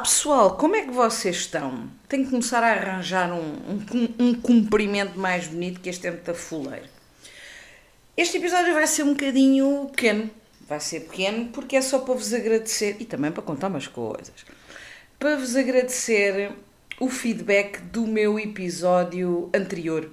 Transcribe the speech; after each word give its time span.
pessoal, 0.00 0.56
como 0.56 0.76
é 0.76 0.82
que 0.82 0.90
vocês 0.90 1.36
estão? 1.36 1.88
Tenho 2.08 2.24
que 2.24 2.30
começar 2.30 2.62
a 2.62 2.72
arranjar 2.72 3.32
um, 3.32 3.38
um, 3.38 4.26
um 4.26 4.34
cumprimento 4.34 5.18
mais 5.18 5.46
bonito 5.46 5.80
que 5.80 5.88
este 5.88 6.02
tempo 6.02 6.24
da 6.24 6.34
fuleira. 6.34 6.88
Este 8.16 8.38
episódio 8.38 8.74
vai 8.74 8.86
ser 8.86 9.04
um 9.04 9.14
bocadinho 9.14 9.88
pequeno. 9.90 10.30
Vai 10.68 10.80
ser 10.80 11.00
pequeno 11.00 11.48
porque 11.48 11.76
é 11.76 11.82
só 11.82 12.00
para 12.00 12.14
vos 12.14 12.32
agradecer 12.32 12.96
e 13.00 13.04
também 13.04 13.32
para 13.32 13.42
contar 13.42 13.68
umas 13.68 13.86
coisas. 13.86 14.44
Para 15.18 15.36
vos 15.36 15.56
agradecer 15.56 16.52
o 16.98 17.08
feedback 17.08 17.80
do 17.80 18.06
meu 18.06 18.38
episódio 18.38 19.50
anterior. 19.54 20.10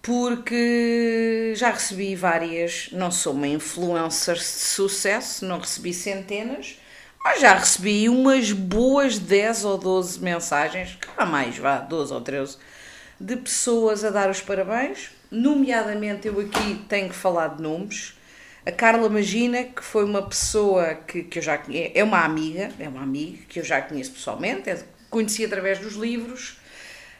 Porque 0.00 1.52
já 1.56 1.70
recebi 1.70 2.14
várias, 2.16 2.88
não 2.92 3.10
sou 3.10 3.34
uma 3.34 3.46
influencer 3.46 4.34
de 4.34 4.44
sucesso, 4.44 5.44
não 5.44 5.60
recebi 5.60 5.94
centenas, 5.94 6.76
mas 7.24 7.40
já 7.40 7.54
recebi 7.54 8.08
umas 8.08 8.52
boas 8.52 9.18
10 9.18 9.64
ou 9.64 9.78
12 9.78 10.20
mensagens, 10.20 10.98
há 11.16 11.24
mais, 11.24 11.56
vá, 11.56 11.78
12 11.78 12.12
ou 12.12 12.20
13, 12.20 12.56
de 13.20 13.36
pessoas 13.36 14.04
a 14.04 14.10
dar 14.10 14.28
os 14.28 14.40
parabéns. 14.40 15.10
Nomeadamente, 15.30 16.26
eu 16.26 16.40
aqui 16.40 16.84
tenho 16.88 17.08
que 17.08 17.14
falar 17.14 17.48
de 17.48 17.62
nomes. 17.62 18.18
A 18.66 18.70
Carla 18.70 19.08
Magina, 19.08 19.64
que 19.64 19.82
foi 19.82 20.04
uma 20.04 20.22
pessoa 20.22 20.94
que, 20.94 21.22
que 21.22 21.38
eu 21.38 21.42
já 21.42 21.56
conheço, 21.56 21.92
é 21.94 22.04
uma 22.04 22.24
amiga, 22.24 22.70
é 22.78 22.88
uma 22.88 23.02
amiga 23.02 23.38
que 23.48 23.60
eu 23.60 23.64
já 23.64 23.80
conheço 23.80 24.12
pessoalmente, 24.12 24.68
é, 24.68 24.82
conheci 25.08 25.44
através 25.44 25.78
dos 25.78 25.94
livros. 25.94 26.60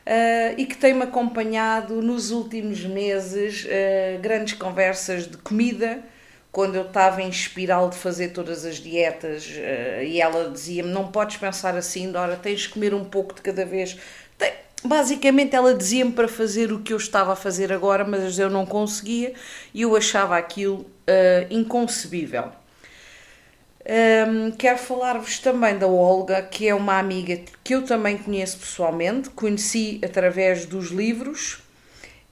Uh, 0.05 0.59
e 0.59 0.67
que 0.67 0.77
tem-me 0.77 1.05
acompanhado 1.05 2.03
nos 2.03 2.33
últimos 2.33 2.85
meses 2.85 3.65
uh, 3.67 4.21
grandes 4.21 4.55
conversas 4.55 5.29
de 5.29 5.37
comida, 5.37 6.03
quando 6.53 6.77
eu 6.77 6.83
estava 6.83 7.23
em 7.23 7.31
espiral 7.31 7.89
de 7.89 7.97
fazer 7.97 8.29
todas 8.29 8.67
as 8.67 8.77
dietas 8.77 9.47
uh, 9.47 10.03
e 10.03 10.21
ela 10.21 10.51
dizia-me: 10.51 10.91
Não 10.91 11.11
podes 11.11 11.39
pensar 11.39 11.75
assim, 11.75 12.13
Dora, 12.13 12.37
tens 12.37 12.61
de 12.61 12.69
comer 12.69 12.93
um 12.95 13.05
pouco 13.05 13.35
de 13.35 13.41
cada 13.41 13.65
vez. 13.65 13.97
Basicamente, 14.85 15.55
ela 15.55 15.75
dizia-me 15.75 16.11
para 16.11 16.27
fazer 16.27 16.73
o 16.73 16.81
que 16.81 16.93
eu 16.93 16.97
estava 16.97 17.33
a 17.33 17.37
fazer 17.37 17.73
agora, 17.73 18.05
mas 18.05 18.37
eu 18.37 18.51
não 18.51 18.67
conseguia 18.67 19.33
e 19.73 19.83
eu 19.83 19.95
achava 19.95 20.37
aquilo 20.37 20.81
uh, 20.81 21.47
inconcebível. 21.51 22.51
Um, 23.85 24.51
quero 24.53 24.79
falar-vos 24.79 25.39
também 25.39 25.77
da 25.77 25.87
Olga, 25.87 26.43
que 26.43 26.69
é 26.69 26.75
uma 26.75 26.99
amiga 26.99 27.41
que 27.65 27.75
eu 27.75 27.83
também 27.83 28.17
conheço 28.17 28.59
pessoalmente, 28.59 29.31
conheci 29.31 30.01
através 30.05 30.67
dos 30.67 30.91
livros 30.91 31.63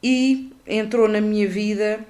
e 0.03 0.53
entrou 0.67 1.09
na 1.09 1.21
minha 1.21 1.48
vida 1.48 2.01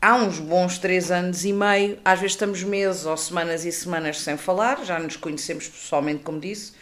há 0.00 0.14
uns 0.14 0.38
bons 0.38 0.78
três 0.78 1.10
anos 1.10 1.44
e 1.44 1.52
meio, 1.52 1.98
às 2.04 2.18
vezes 2.18 2.32
estamos 2.32 2.62
meses 2.62 3.04
ou 3.04 3.16
semanas 3.16 3.64
e 3.64 3.72
semanas 3.72 4.20
sem 4.20 4.36
falar, 4.36 4.84
já 4.84 4.98
nos 4.98 5.16
conhecemos 5.16 5.68
pessoalmente, 5.68 6.22
como 6.22 6.40
disse, 6.40 6.72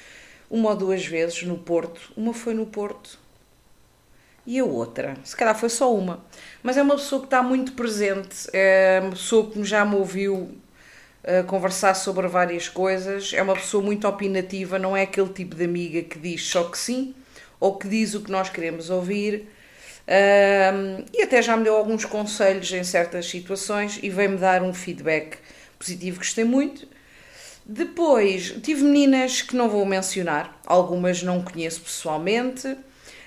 uma 0.50 0.70
ou 0.70 0.76
duas 0.76 1.04
vezes 1.04 1.42
no 1.42 1.58
Porto. 1.58 2.12
Uma 2.16 2.32
foi 2.32 2.54
no 2.54 2.66
Porto 2.66 3.18
e 4.46 4.58
a 4.58 4.64
outra, 4.64 5.14
se 5.24 5.36
calhar 5.36 5.54
foi 5.54 5.68
só 5.68 5.94
uma. 5.94 6.24
Mas 6.62 6.76
é 6.76 6.82
uma 6.82 6.96
pessoa 6.96 7.20
que 7.20 7.26
está 7.26 7.42
muito 7.42 7.72
presente, 7.72 8.48
é 8.52 9.00
uma 9.02 9.10
pessoa 9.10 9.50
que 9.50 9.62
já 9.64 9.84
me 9.84 9.96
ouviu 9.96 10.34
uh, 10.34 11.44
conversar 11.46 11.92
sobre 11.94 12.26
várias 12.28 12.66
coisas, 12.68 13.32
é 13.34 13.42
uma 13.42 13.54
pessoa 13.54 13.82
muito 13.82 14.08
opinativa, 14.08 14.78
não 14.78 14.96
é 14.96 15.02
aquele 15.02 15.28
tipo 15.28 15.54
de 15.54 15.64
amiga 15.64 16.02
que 16.02 16.18
diz 16.18 16.48
só 16.48 16.64
que 16.64 16.78
sim 16.78 17.14
ou 17.60 17.76
que 17.76 17.88
diz 17.88 18.14
o 18.14 18.22
que 18.22 18.30
nós 18.30 18.48
queremos 18.48 18.88
ouvir 18.88 19.48
um, 20.08 21.04
e 21.12 21.22
até 21.22 21.42
já 21.42 21.54
me 21.54 21.64
deu 21.64 21.76
alguns 21.76 22.06
conselhos 22.06 22.72
em 22.72 22.82
certas 22.82 23.26
situações 23.26 23.98
e 24.02 24.08
veio-me 24.08 24.38
dar 24.38 24.62
um 24.62 24.72
feedback 24.72 25.36
positivo, 25.78 26.18
gostei 26.18 26.44
muito. 26.44 26.88
Depois, 27.66 28.54
tive 28.62 28.84
meninas 28.84 29.42
que 29.42 29.54
não 29.54 29.68
vou 29.68 29.84
mencionar, 29.84 30.58
algumas 30.64 31.22
não 31.22 31.42
conheço 31.42 31.82
pessoalmente. 31.82 32.74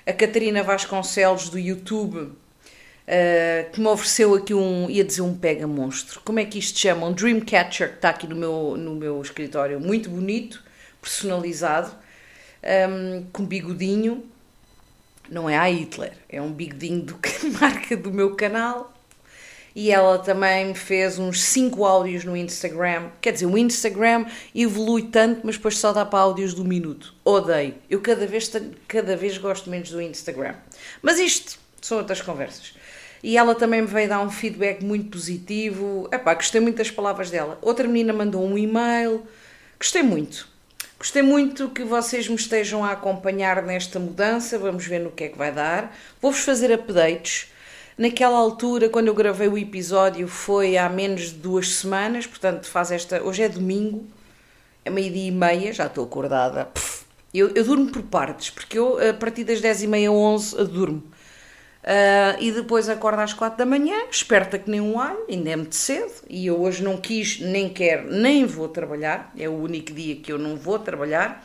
A 0.07 0.11
Catarina 0.11 0.63
Vasconcelos 0.63 1.50
do 1.50 1.59
YouTube, 1.59 2.17
uh, 2.17 3.72
que 3.72 3.79
me 3.79 3.85
ofereceu 3.85 4.33
aqui 4.33 4.56
um, 4.56 4.89
ia 4.89 5.03
dizer 5.03 5.22
um 5.22 5.38
pega 5.38 5.67
monstro. 5.67 6.19
Como 6.25 6.39
é 6.39 6.45
que 6.45 6.57
isto 6.57 6.79
chama? 6.79 7.06
Um 7.06 7.13
Dreamcatcher 7.13 7.89
que 7.89 7.95
está 7.97 8.09
aqui 8.09 8.25
no 8.25 8.35
meu, 8.35 8.75
no 8.75 8.95
meu 8.95 9.22
escritório, 9.22 9.79
muito 9.79 10.09
bonito, 10.09 10.63
personalizado, 11.00 11.95
um, 12.89 13.23
com 13.31 13.45
bigodinho 13.45 14.23
não 15.31 15.50
é 15.50 15.58
a 15.58 15.64
Hitler, 15.69 16.12
é 16.28 16.42
um 16.42 16.52
bigodinho 16.52 17.03
do 17.03 17.16
que 17.16 17.47
marca 17.59 17.96
do 17.96 18.12
meu 18.12 18.36
canal. 18.36 18.94
E 19.74 19.90
ela 19.90 20.19
também 20.19 20.66
me 20.66 20.75
fez 20.75 21.18
uns 21.18 21.42
5 21.44 21.86
áudios 21.86 22.25
no 22.25 22.36
Instagram. 22.36 23.09
Quer 23.22 23.31
dizer, 23.31 23.46
o 23.46 23.58
Instagram 23.58 24.25
evolui 24.53 25.03
tanto, 25.03 25.42
mas 25.46 25.56
depois 25.56 25.78
só 25.78 25.94
dá 25.94 26.06
para 26.06 26.19
áudios 26.19 26.53
do 26.53 26.66
minuto. 26.66 27.16
Odeio. 27.24 27.75
Eu 27.90 28.02
cada 28.02 28.28
vez, 28.28 28.52
cada 28.86 29.16
vez 29.16 29.38
gosto 29.38 29.69
menos 29.69 29.90
do 29.90 30.02
Instagram. 30.02 30.56
Mas 31.02 31.18
isto 31.18 31.58
são 31.81 32.00
outras 32.00 32.22
conversas. 32.22 32.74
E 33.24 33.38
ela 33.38 33.56
também 33.56 33.81
me 33.81 33.88
veio 33.88 34.09
dar 34.09 34.19
um 34.19 34.30
feedback 34.30 34.84
muito 34.84 35.09
positivo. 35.09 36.09
Epá, 36.12 36.34
gostei 36.34 36.59
muito 36.59 36.75
das 36.75 36.92
palavras 36.92 37.30
dela. 37.30 37.58
Outra 37.62 37.88
menina 37.88 38.12
mandou 38.12 38.46
um 38.46 38.58
e-mail. 38.58 39.25
Gostei 39.80 40.03
muito. 40.03 40.50
Gostei 41.01 41.23
muito 41.23 41.67
que 41.69 41.84
vocês 41.84 42.28
me 42.28 42.35
estejam 42.35 42.85
a 42.85 42.91
acompanhar 42.91 43.63
nesta 43.63 43.97
mudança, 43.97 44.59
vamos 44.59 44.85
ver 44.85 45.00
no 45.00 45.09
que 45.09 45.23
é 45.23 45.28
que 45.29 45.38
vai 45.38 45.51
dar. 45.51 45.97
Vou-vos 46.22 46.41
fazer 46.41 46.72
updates. 46.72 47.47
Naquela 47.97 48.38
altura, 48.38 48.88
quando 48.88 49.07
eu 49.07 49.16
gravei 49.16 49.47
o 49.47 49.57
episódio, 49.57 50.28
foi 50.28 50.78
há 50.78 50.88
menos 50.88 51.31
de 51.31 51.39
duas 51.39 51.73
semanas, 51.73 52.28
portanto, 52.28 52.67
faz 52.67 52.91
esta. 52.91 53.19
Hoje 53.23 53.41
é 53.41 53.50
domingo, 53.50 54.06
é 54.85 54.91
meio-dia 54.91 55.29
e 55.29 55.31
meia, 55.31 55.73
já 55.73 55.88
estou 55.88 56.03
acordada. 56.03 56.69
Eu, 57.33 57.50
eu 57.56 57.63
durmo 57.63 57.91
por 57.91 58.03
partes, 58.03 58.51
porque 58.51 58.78
eu, 58.78 59.00
a 59.09 59.12
partir 59.12 59.44
das 59.44 59.59
10 59.59 59.81
e 59.81 59.88
meia, 59.88 60.12
11, 60.12 60.66
durmo. 60.66 61.01
Uh, 61.81 62.38
e 62.40 62.52
depois 62.52 62.88
acordo 62.88 63.22
às 63.22 63.34
quatro 63.34 63.58
da 63.58 63.66
manhã, 63.66 63.96
esperta 64.12 64.59
que 64.59 64.69
nem 64.69 64.80
um 64.80 65.00
alho, 65.00 65.25
ainda 65.28 65.50
é 65.50 65.56
muito 65.56 65.75
cedo, 65.75 66.14
e 66.30 66.46
eu 66.46 66.62
hoje 66.62 66.84
não 66.84 66.96
quis, 66.96 67.40
nem 67.40 67.69
quero, 67.69 68.12
nem 68.12 68.46
vou 68.46 68.68
trabalhar, 68.68 69.34
é 69.36 69.50
o 69.50 69.53
único 69.53 69.92
dia 69.92 70.16
que 70.18 70.31
eu 70.31 70.38
não 70.38 70.56
vou 70.56 70.78
trabalhar. 70.78 71.44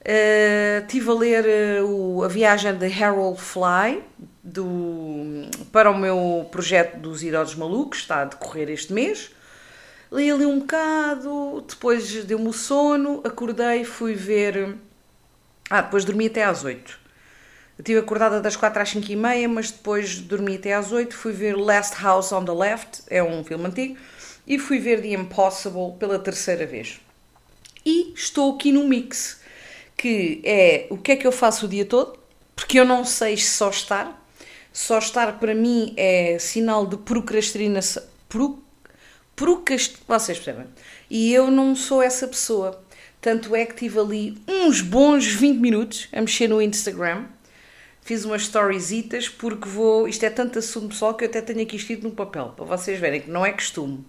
Uh, 0.00 0.82
estive 0.82 1.10
a 1.10 1.14
ler 1.14 1.44
uh, 1.80 1.86
o, 1.86 2.24
a 2.24 2.28
viagem 2.28 2.76
de 2.76 3.02
Harold 3.02 3.40
Fly 3.40 4.02
do, 4.42 5.48
para 5.72 5.90
o 5.90 5.98
meu 5.98 6.48
projeto 6.50 6.98
dos 6.98 7.22
Idosos 7.22 7.54
Malucos, 7.54 8.00
está 8.00 8.22
a 8.22 8.24
decorrer 8.24 8.68
este 8.68 8.92
mês. 8.92 9.30
Li 10.10 10.30
ali 10.30 10.46
um 10.46 10.60
bocado, 10.60 11.64
depois 11.68 12.24
deu-me 12.24 12.48
o 12.48 12.52
sono, 12.52 13.20
acordei, 13.24 13.84
fui 13.84 14.14
ver. 14.14 14.76
Ah, 15.68 15.82
depois 15.82 16.04
dormi 16.04 16.26
até 16.26 16.44
às 16.44 16.62
oito 16.64 17.05
estive 17.78 18.00
acordada 18.00 18.40
das 18.40 18.56
4 18.56 18.82
às 18.82 18.88
5 18.90 19.10
e 19.10 19.16
meia, 19.16 19.48
mas 19.48 19.70
depois 19.70 20.18
dormi 20.18 20.56
até 20.56 20.74
às 20.74 20.92
8. 20.92 21.14
Fui 21.14 21.32
ver 21.32 21.56
Last 21.56 22.02
House 22.02 22.32
on 22.32 22.44
the 22.44 22.52
Left, 22.52 23.02
é 23.08 23.22
um 23.22 23.44
filme 23.44 23.66
antigo, 23.66 23.96
e 24.46 24.58
fui 24.58 24.78
ver 24.78 25.02
The 25.02 25.08
Impossible 25.08 25.92
pela 25.98 26.18
terceira 26.18 26.66
vez. 26.66 27.00
E 27.84 28.12
estou 28.14 28.54
aqui 28.54 28.72
no 28.72 28.84
mix, 28.84 29.40
que 29.96 30.40
é 30.44 30.86
o 30.90 30.96
que 30.96 31.12
é 31.12 31.16
que 31.16 31.26
eu 31.26 31.32
faço 31.32 31.66
o 31.66 31.68
dia 31.68 31.84
todo, 31.84 32.18
porque 32.54 32.80
eu 32.80 32.84
não 32.84 33.04
sei 33.04 33.36
só 33.36 33.70
estar. 33.70 34.22
Só 34.72 34.98
estar 34.98 35.38
para 35.38 35.54
mim 35.54 35.94
é 35.96 36.38
sinal 36.38 36.86
de 36.86 36.98
procrastinação. 36.98 38.02
Pro, 38.28 38.62
procrast, 39.34 39.96
vocês 40.06 40.38
percebem? 40.38 40.66
E 41.08 41.32
eu 41.32 41.50
não 41.50 41.74
sou 41.74 42.02
essa 42.02 42.26
pessoa. 42.26 42.82
Tanto 43.20 43.56
é 43.56 43.64
que 43.64 43.74
tive 43.74 43.98
ali 43.98 44.38
uns 44.46 44.80
bons 44.80 45.26
20 45.26 45.58
minutos 45.58 46.08
a 46.12 46.20
mexer 46.20 46.48
no 46.48 46.60
Instagram 46.60 47.24
fiz 48.06 48.24
umas 48.24 48.42
storyzitas 48.42 49.28
porque 49.28 49.68
vou. 49.68 50.06
Isto 50.06 50.24
é 50.24 50.30
tanto 50.30 50.60
assunto 50.60 50.90
pessoal 50.90 51.14
que 51.14 51.24
eu 51.24 51.28
até 51.28 51.42
tenho 51.42 51.60
aqui 51.60 51.74
escrito 51.74 52.04
no 52.04 52.12
papel, 52.12 52.54
para 52.56 52.64
vocês 52.64 53.00
verem 53.00 53.20
que 53.20 53.30
não 53.30 53.44
é 53.44 53.52
costume. 53.52 54.06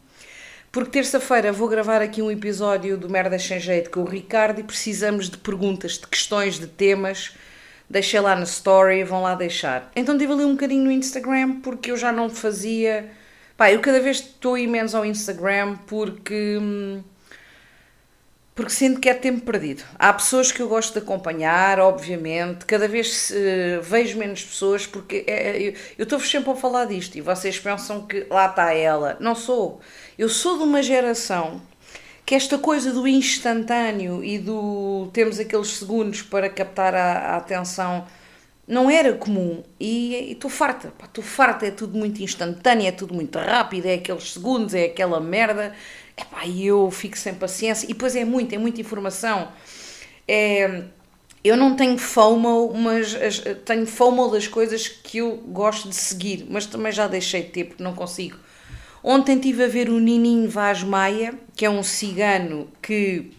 Porque 0.72 0.92
terça-feira 0.92 1.52
vou 1.52 1.68
gravar 1.68 2.02
aqui 2.04 2.22
um 2.22 2.30
episódio 2.30 2.96
do 2.96 3.10
Merda 3.10 3.40
Sem 3.40 3.60
Jeito 3.60 3.90
com 3.90 4.02
o 4.02 4.06
Ricardo 4.06 4.60
e 4.60 4.64
precisamos 4.64 5.30
de 5.30 5.38
perguntas, 5.40 5.94
de 5.94 6.06
questões, 6.06 6.60
de 6.60 6.68
temas. 6.68 7.36
Deixei 7.90 8.20
lá 8.20 8.36
na 8.36 8.44
story, 8.44 9.04
vão 9.04 9.24
lá 9.24 9.34
deixar. 9.34 9.92
Então 9.96 10.16
tive 10.16 10.32
ali 10.32 10.46
um 10.46 10.52
bocadinho 10.52 10.84
no 10.84 10.92
Instagram 10.92 11.62
porque 11.62 11.90
eu 11.90 11.98
já 11.98 12.12
não 12.12 12.30
fazia. 12.30 13.10
Pá, 13.56 13.72
eu 13.72 13.80
cada 13.80 14.00
vez 14.00 14.18
estou 14.18 14.56
imenso 14.56 14.96
ao 14.96 15.06
Instagram 15.06 15.76
porque. 15.88 16.60
Hum, 16.62 17.02
porque 18.58 18.72
sinto 18.72 19.00
que 19.00 19.08
é 19.08 19.14
tempo 19.14 19.42
perdido. 19.42 19.84
Há 20.00 20.12
pessoas 20.12 20.52
que 20.52 20.60
eu 20.60 20.68
gosto 20.68 20.94
de 20.94 20.98
acompanhar, 20.98 21.80
obviamente, 21.80 22.66
cada 22.66 22.88
vez 22.88 23.30
uh, 23.30 23.84
vejo 23.84 24.18
menos 24.18 24.44
pessoas, 24.44 24.88
porque 24.88 25.24
é, 25.28 25.62
eu, 25.62 25.74
estou-vos 26.00 26.28
sempre 26.28 26.50
a 26.50 26.56
falar 26.56 26.86
disto 26.86 27.16
e 27.16 27.22
vocês 27.22 27.60
pensam 27.60 28.08
que 28.08 28.26
lá 28.32 28.48
está 28.48 28.74
ela. 28.74 29.16
Não 29.20 29.36
sou. 29.36 29.80
Eu 30.18 30.28
sou 30.28 30.58
de 30.58 30.64
uma 30.64 30.82
geração 30.82 31.62
que 32.26 32.34
esta 32.34 32.58
coisa 32.58 32.92
do 32.92 33.08
instantâneo 33.08 34.24
e 34.24 34.40
do 34.40 35.08
temos 35.14 35.40
aqueles 35.40 35.78
segundos 35.78 36.24
para 36.24 36.50
captar 36.50 36.96
a, 36.96 37.14
a 37.36 37.38
atenção 37.38 38.08
não 38.68 38.90
era 38.90 39.14
comum 39.14 39.64
e 39.80 40.32
estou 40.32 40.50
farta, 40.50 40.92
estou 41.02 41.24
farta, 41.24 41.68
é 41.68 41.72
tudo 41.72 41.98
muito 41.98 42.22
instantâneo, 42.22 42.88
é 42.88 42.92
tudo 42.92 43.14
muito 43.14 43.38
rápido, 43.38 43.86
é 43.86 43.94
aqueles 43.94 44.34
segundos, 44.34 44.74
é 44.74 44.86
aquela 44.86 45.22
merda 45.22 45.74
epá, 46.18 46.48
eu 46.48 46.90
fico 46.92 47.18
sem 47.18 47.34
paciência. 47.34 47.86
E 47.86 47.94
depois 47.94 48.16
é 48.16 48.26
muito, 48.26 48.54
é 48.54 48.58
muita 48.58 48.82
informação. 48.82 49.50
É, 50.28 50.84
eu 51.44 51.56
não 51.56 51.76
tenho 51.76 51.98
FOMO, 51.98 52.74
mas 52.74 53.16
tenho 53.64 53.86
FOMO 53.86 54.30
das 54.30 54.48
coisas 54.48 54.88
que 54.88 55.20
eu 55.20 55.38
gosto 55.38 55.88
de 55.88 55.96
seguir, 55.96 56.46
mas 56.50 56.66
também 56.66 56.92
já 56.92 57.08
deixei 57.08 57.44
de 57.44 57.50
ter 57.50 57.64
porque 57.66 57.84
não 57.84 57.94
consigo. 57.94 58.38
Ontem 59.04 59.36
estive 59.36 59.64
a 59.64 59.68
ver 59.68 59.90
o 59.90 60.00
Nininho 60.00 60.50
Vaz 60.50 60.84
Maia, 60.84 61.34
que 61.56 61.66
é 61.66 61.70
um 61.70 61.84
cigano 61.84 62.70
que 62.82 63.32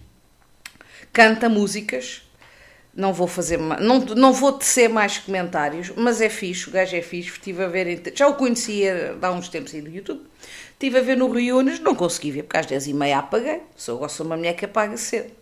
canta 1.13 1.49
músicas. 1.49 2.23
Não 2.95 3.13
vou 3.13 3.29
fazer, 3.29 3.59
não, 3.59 3.99
não 4.01 4.33
vou 4.33 4.53
tecer 4.53 4.89
mais 4.89 5.19
comentários, 5.19 5.93
mas 5.95 6.21
é 6.21 6.29
fixe, 6.29 6.69
o 6.69 6.73
gajo 6.73 6.97
é 6.97 7.03
fixe. 7.03 7.31
Estive 7.31 7.63
a 7.63 7.69
ver, 7.69 8.03
já 8.15 8.27
o 8.27 8.35
conhecia 8.35 9.17
há 9.21 9.31
uns 9.31 9.49
tempos 9.49 9.75
aí 9.75 9.83
do 9.83 9.91
YouTube. 9.91 10.23
Estive 10.79 11.01
a 11.01 11.03
ver 11.03 11.17
no 11.17 11.29
Reúnes, 11.29 11.81
não 11.81 11.93
consegui 11.93 12.31
ver 12.31 12.45
porque 12.45 12.57
às 12.57 12.67
10h30 12.67 13.13
apaguei. 13.13 13.63
Sou, 13.75 14.07
de 14.07 14.23
uma 14.23 14.37
mulher 14.37 14.55
que 14.55 14.65
apaga 14.65 14.97
cedo. 14.97 15.33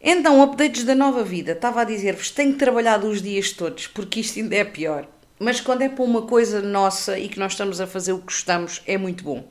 Então, 0.00 0.42
updates 0.42 0.84
da 0.84 0.94
nova 0.94 1.22
vida. 1.22 1.52
Estava 1.52 1.82
a 1.82 1.84
dizer-vos, 1.84 2.30
tenho 2.30 2.54
que 2.54 2.58
trabalhar 2.58 3.04
os 3.04 3.20
dias 3.20 3.52
todos, 3.52 3.86
porque 3.88 4.20
isto 4.20 4.38
ainda 4.38 4.56
é 4.56 4.64
pior. 4.64 5.06
Mas 5.38 5.60
quando 5.60 5.82
é 5.82 5.88
para 5.90 6.02
uma 6.02 6.22
coisa 6.22 6.62
nossa 6.62 7.18
e 7.18 7.28
que 7.28 7.38
nós 7.38 7.52
estamos 7.52 7.78
a 7.78 7.86
fazer 7.86 8.14
o 8.14 8.20
que 8.20 8.24
gostamos, 8.24 8.82
é 8.86 8.96
muito 8.96 9.22
bom. 9.22 9.46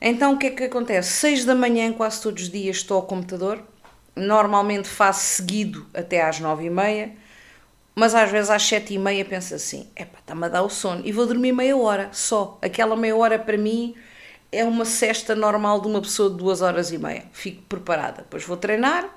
Então, 0.00 0.34
o 0.34 0.36
que 0.36 0.48
é 0.48 0.50
que 0.50 0.64
acontece? 0.64 1.12
6 1.12 1.44
da 1.44 1.54
manhã, 1.54 1.92
quase 1.92 2.20
todos 2.20 2.42
os 2.42 2.50
dias, 2.50 2.78
estou 2.78 2.96
ao 2.96 3.06
computador. 3.06 3.62
Normalmente 4.16 4.88
faço 4.88 5.36
seguido 5.36 5.86
até 5.94 6.22
às 6.22 6.40
9 6.40 6.64
e 6.64 6.70
meia. 6.70 7.12
Mas 7.94 8.14
às 8.14 8.30
vezes 8.30 8.50
às 8.50 8.62
7 8.62 8.94
e 8.94 8.98
meia 8.98 9.24
penso 9.24 9.54
assim, 9.54 9.88
epá, 9.94 10.18
está-me 10.18 10.46
a 10.46 10.48
dar 10.48 10.62
o 10.62 10.68
sono. 10.70 11.02
E 11.04 11.12
vou 11.12 11.26
dormir 11.26 11.52
meia 11.52 11.76
hora, 11.76 12.08
só. 12.12 12.58
Aquela 12.62 12.96
meia 12.96 13.16
hora 13.16 13.38
para 13.38 13.58
mim 13.58 13.94
é 14.50 14.64
uma 14.64 14.84
cesta 14.84 15.34
normal 15.34 15.80
de 15.80 15.88
uma 15.88 16.00
pessoa 16.00 16.30
de 16.30 16.36
duas 16.36 16.62
horas 16.62 16.90
e 16.90 16.98
meia. 16.98 17.24
Fico 17.32 17.62
preparada. 17.62 18.22
Depois 18.22 18.44
vou 18.44 18.56
treinar, 18.56 19.08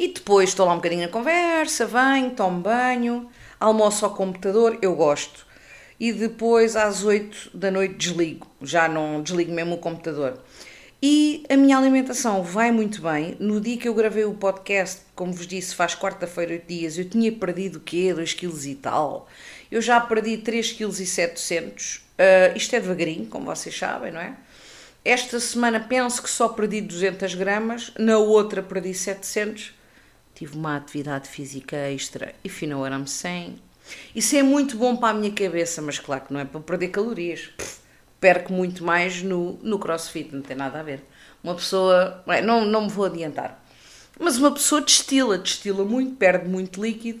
e 0.00 0.08
depois 0.08 0.48
estou 0.48 0.64
lá 0.64 0.72
um 0.72 0.76
bocadinho 0.76 1.02
na 1.02 1.08
conversa, 1.08 1.84
venho, 1.84 2.30
tomo 2.30 2.62
banho, 2.62 3.28
almoço 3.60 4.06
ao 4.06 4.14
computador, 4.14 4.78
eu 4.80 4.94
gosto. 4.94 5.46
E 6.00 6.10
depois 6.10 6.74
às 6.74 7.04
8 7.04 7.50
da 7.52 7.70
noite 7.70 7.96
desligo, 7.96 8.46
já 8.62 8.88
não 8.88 9.20
desligo 9.20 9.52
mesmo 9.52 9.74
o 9.74 9.78
computador. 9.78 10.42
E 11.02 11.44
a 11.48 11.56
minha 11.56 11.78
alimentação 11.78 12.42
vai 12.42 12.70
muito 12.70 13.00
bem. 13.00 13.36
No 13.40 13.60
dia 13.60 13.78
que 13.78 13.88
eu 13.88 13.94
gravei 13.94 14.24
o 14.24 14.34
podcast, 14.34 15.00
como 15.14 15.32
vos 15.32 15.46
disse, 15.46 15.74
faz 15.74 15.94
quarta-feira, 15.94 16.52
8 16.52 16.66
dias, 16.66 16.98
eu 16.98 17.08
tinha 17.08 17.32
perdido 17.32 17.76
o 17.76 17.80
quê? 17.80 18.12
2 18.12 18.34
kg 18.34 18.66
e 18.66 18.74
tal. 18.74 19.28
Eu 19.70 19.80
já 19.80 19.98
perdi 20.00 20.36
3 20.36 20.72
kg 20.72 20.88
e 21.00 21.06
700. 21.06 21.96
Uh, 21.96 22.56
isto 22.56 22.76
é 22.76 22.80
devagarinho, 22.80 23.26
como 23.26 23.46
vocês 23.46 23.76
sabem, 23.76 24.12
não 24.12 24.20
é? 24.20 24.36
Esta 25.02 25.40
semana 25.40 25.80
penso 25.80 26.22
que 26.22 26.28
só 26.28 26.48
perdi 26.48 26.82
200 26.82 27.34
gramas, 27.34 27.92
na 27.98 28.18
outra 28.18 28.62
perdi 28.62 28.92
700 28.92 29.80
tive 30.40 30.56
uma 30.56 30.76
atividade 30.76 31.28
física 31.28 31.76
extra 31.76 32.34
e 32.42 32.48
what 32.72 32.94
I'm 32.94 33.06
saying. 33.06 33.58
Isso 34.14 34.36
é 34.36 34.42
muito 34.42 34.74
bom 34.76 34.96
para 34.96 35.10
a 35.10 35.14
minha 35.14 35.30
cabeça, 35.32 35.82
mas 35.82 35.98
claro 35.98 36.24
que 36.24 36.32
não 36.32 36.40
é 36.40 36.46
para 36.46 36.60
perder 36.60 36.88
calorias. 36.88 37.50
Pff, 37.58 37.79
perco 38.20 38.52
muito 38.52 38.84
mais 38.84 39.22
no, 39.22 39.58
no 39.62 39.78
crossfit, 39.78 40.34
não 40.34 40.42
tem 40.42 40.56
nada 40.56 40.80
a 40.80 40.82
ver. 40.82 41.02
Uma 41.42 41.54
pessoa. 41.54 42.22
Bem, 42.26 42.42
não, 42.42 42.64
não 42.64 42.82
me 42.82 42.88
vou 42.90 43.06
adiantar. 43.06 43.64
Mas 44.18 44.36
uma 44.36 44.52
pessoa 44.52 44.82
destila, 44.82 45.38
destila 45.38 45.84
muito, 45.84 46.14
perde 46.16 46.46
muito 46.46 46.82
líquido. 46.82 47.20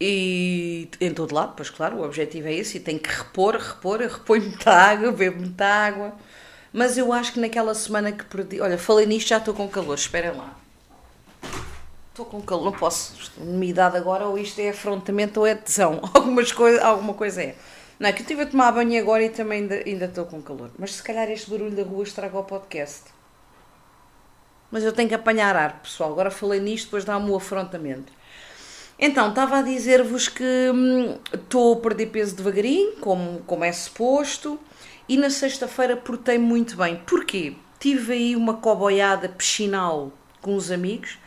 E 0.00 0.88
em 1.00 1.12
todo 1.12 1.34
lado, 1.34 1.52
pois 1.56 1.70
claro, 1.70 1.96
o 1.96 2.04
objetivo 2.04 2.48
é 2.48 2.54
esse, 2.54 2.78
e 2.78 2.80
tem 2.80 2.98
que 2.98 3.08
repor, 3.08 3.56
repor, 3.56 4.00
eu 4.00 4.08
reponho 4.08 4.42
muita 4.42 4.72
água, 4.72 5.12
bebo 5.12 5.40
muita 5.40 5.66
água. 5.66 6.14
Mas 6.72 6.98
eu 6.98 7.12
acho 7.12 7.32
que 7.34 7.40
naquela 7.40 7.74
semana 7.74 8.10
que 8.10 8.24
perdi. 8.24 8.60
Olha, 8.60 8.76
falei 8.76 9.06
nisto, 9.06 9.28
já 9.28 9.38
estou 9.38 9.54
com 9.54 9.68
calor, 9.68 9.94
esperem 9.94 10.32
lá. 10.32 10.56
Estou 12.10 12.26
com 12.26 12.40
calor, 12.40 12.64
não 12.64 12.72
posso. 12.72 13.30
Umidade 13.38 13.96
agora, 13.96 14.26
ou 14.26 14.38
isto 14.38 14.60
é 14.60 14.70
afrontamento 14.70 15.40
ou 15.40 15.46
é 15.46 15.54
tesão. 15.54 16.00
Algumas 16.12 16.50
coisa, 16.52 16.84
alguma 16.84 17.14
coisa 17.14 17.42
é. 17.42 17.54
Não 17.98 18.08
é 18.08 18.12
que 18.12 18.20
eu 18.20 18.24
estive 18.24 18.42
a 18.42 18.46
tomar 18.46 18.72
banho 18.72 19.00
agora 19.00 19.22
e 19.22 19.30
também 19.30 19.62
ainda, 19.62 19.82
ainda 19.86 20.04
estou 20.06 20.26
com 20.26 20.42
calor. 20.42 20.70
Mas 20.78 20.94
se 20.94 21.02
calhar 21.02 21.30
este 21.30 21.50
barulho 21.50 21.74
da 21.74 21.82
rua 21.82 22.02
estraga 22.02 22.38
o 22.38 22.44
podcast. 22.44 23.04
Mas 24.70 24.82
eu 24.82 24.92
tenho 24.92 25.08
que 25.08 25.14
apanhar 25.14 25.54
ar, 25.54 25.80
pessoal. 25.82 26.12
Agora 26.12 26.30
falei 26.30 26.60
nisto, 26.60 26.86
depois 26.86 27.04
dá-me 27.04 27.30
o 27.30 27.36
afrontamento. 27.36 28.12
Então, 28.98 29.30
estava 29.30 29.58
a 29.58 29.62
dizer-vos 29.62 30.28
que 30.28 30.44
hum, 30.72 31.18
estou 31.32 31.74
a 31.74 31.80
perder 31.80 32.06
peso 32.06 32.36
devagarinho, 32.36 32.96
como, 32.96 33.40
como 33.40 33.64
é 33.64 33.72
suposto, 33.72 34.58
e 35.08 35.16
na 35.16 35.30
sexta-feira 35.30 35.96
portei 35.96 36.38
muito 36.38 36.76
bem. 36.76 36.96
Porquê? 37.06 37.54
Tive 37.78 38.12
aí 38.12 38.36
uma 38.36 38.54
coboiada 38.54 39.28
piscinal 39.28 40.12
com 40.40 40.56
os 40.56 40.70
amigos 40.70 41.18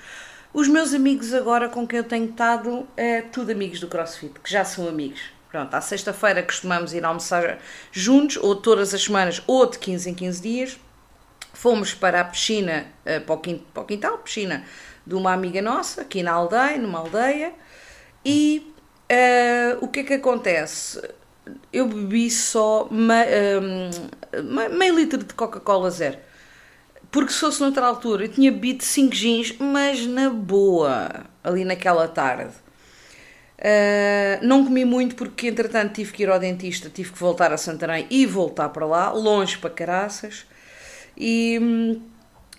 os 0.57 0.67
meus 0.67 0.91
amigos 0.91 1.35
agora 1.35 1.69
com 1.69 1.85
quem 1.85 1.97
eu 1.97 2.03
tenho 2.03 2.31
estado 2.31 2.87
é 2.97 3.21
tudo 3.21 3.51
amigos 3.51 3.79
do 3.79 3.87
CrossFit, 3.87 4.39
que 4.39 4.49
já 4.49 4.65
são 4.65 4.87
amigos. 4.87 5.21
Pronto, 5.49 5.73
à 5.73 5.81
sexta-feira 5.81 6.43
costumamos 6.43 6.93
ir 6.93 7.05
almoçar 7.05 7.59
juntos, 7.91 8.37
ou 8.37 8.55
todas 8.55 8.93
as 8.93 9.03
semanas, 9.03 9.41
ou 9.47 9.65
de 9.65 9.79
15 9.79 10.09
em 10.09 10.13
15 10.13 10.41
dias. 10.41 10.79
Fomos 11.53 11.93
para 11.93 12.21
a 12.21 12.23
piscina, 12.25 12.85
eh, 13.05 13.19
para 13.19 13.33
o 13.33 13.85
quintal, 13.85 14.17
piscina 14.19 14.63
de 15.05 15.15
uma 15.15 15.31
amiga 15.31 15.61
nossa, 15.61 16.01
aqui 16.01 16.21
na 16.21 16.33
aldeia, 16.33 16.77
numa 16.77 16.99
aldeia, 16.99 17.53
e 18.25 18.73
uh, 19.09 19.83
o 19.83 19.87
que 19.87 20.01
é 20.01 20.03
que 20.03 20.13
acontece? 20.15 21.01
Eu 21.71 21.87
bebi 21.87 22.29
só 22.29 22.89
um, 22.91 23.09
eh, 23.11 24.69
meio 24.69 24.95
litro 24.95 25.23
de 25.23 25.33
Coca-Cola 25.33 25.89
zero. 25.89 26.17
Porque 27.09 27.31
se 27.31 27.39
fosse 27.39 27.61
noutra 27.61 27.85
altura, 27.85 28.25
eu 28.25 28.29
tinha 28.29 28.51
bebido 28.51 28.83
5 28.83 29.15
gins, 29.15 29.55
mas 29.57 30.05
na 30.05 30.29
boa, 30.29 31.25
ali 31.41 31.63
naquela 31.63 32.05
tarde. 32.05 32.53
Uh, 33.59 34.45
não 34.45 34.63
comi 34.63 34.85
muito 34.85 35.15
porque, 35.15 35.47
entretanto, 35.47 35.93
tive 35.93 36.11
que 36.11 36.23
ir 36.23 36.29
ao 36.29 36.39
dentista, 36.39 36.89
tive 36.89 37.11
que 37.11 37.19
voltar 37.19 37.51
a 37.51 37.57
Santarém 37.57 38.05
e 38.09 38.25
voltar 38.25 38.69
para 38.69 38.85
lá, 38.85 39.11
longe 39.11 39.57
para 39.57 39.69
caraças. 39.69 40.45
E 41.17 41.99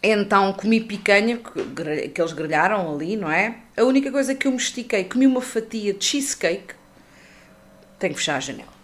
então 0.03 0.53
comi 0.53 0.81
picanha, 0.81 1.39
que 1.39 2.21
eles 2.21 2.33
grelharam 2.33 2.93
ali, 2.93 3.17
não 3.17 3.31
é? 3.31 3.59
A 3.77 3.85
única 3.85 4.11
coisa 4.11 4.35
que 4.35 4.47
eu 4.47 4.53
me 4.53 4.57
estiquei, 4.57 5.05
comi 5.05 5.27
uma 5.27 5.41
fatia 5.41 5.93
de 5.93 6.05
cheesecake. 6.05 6.75
Tenho 7.99 8.15
que 8.15 8.21
fechar 8.21 8.37
a 8.37 8.41
janela. 8.41 8.79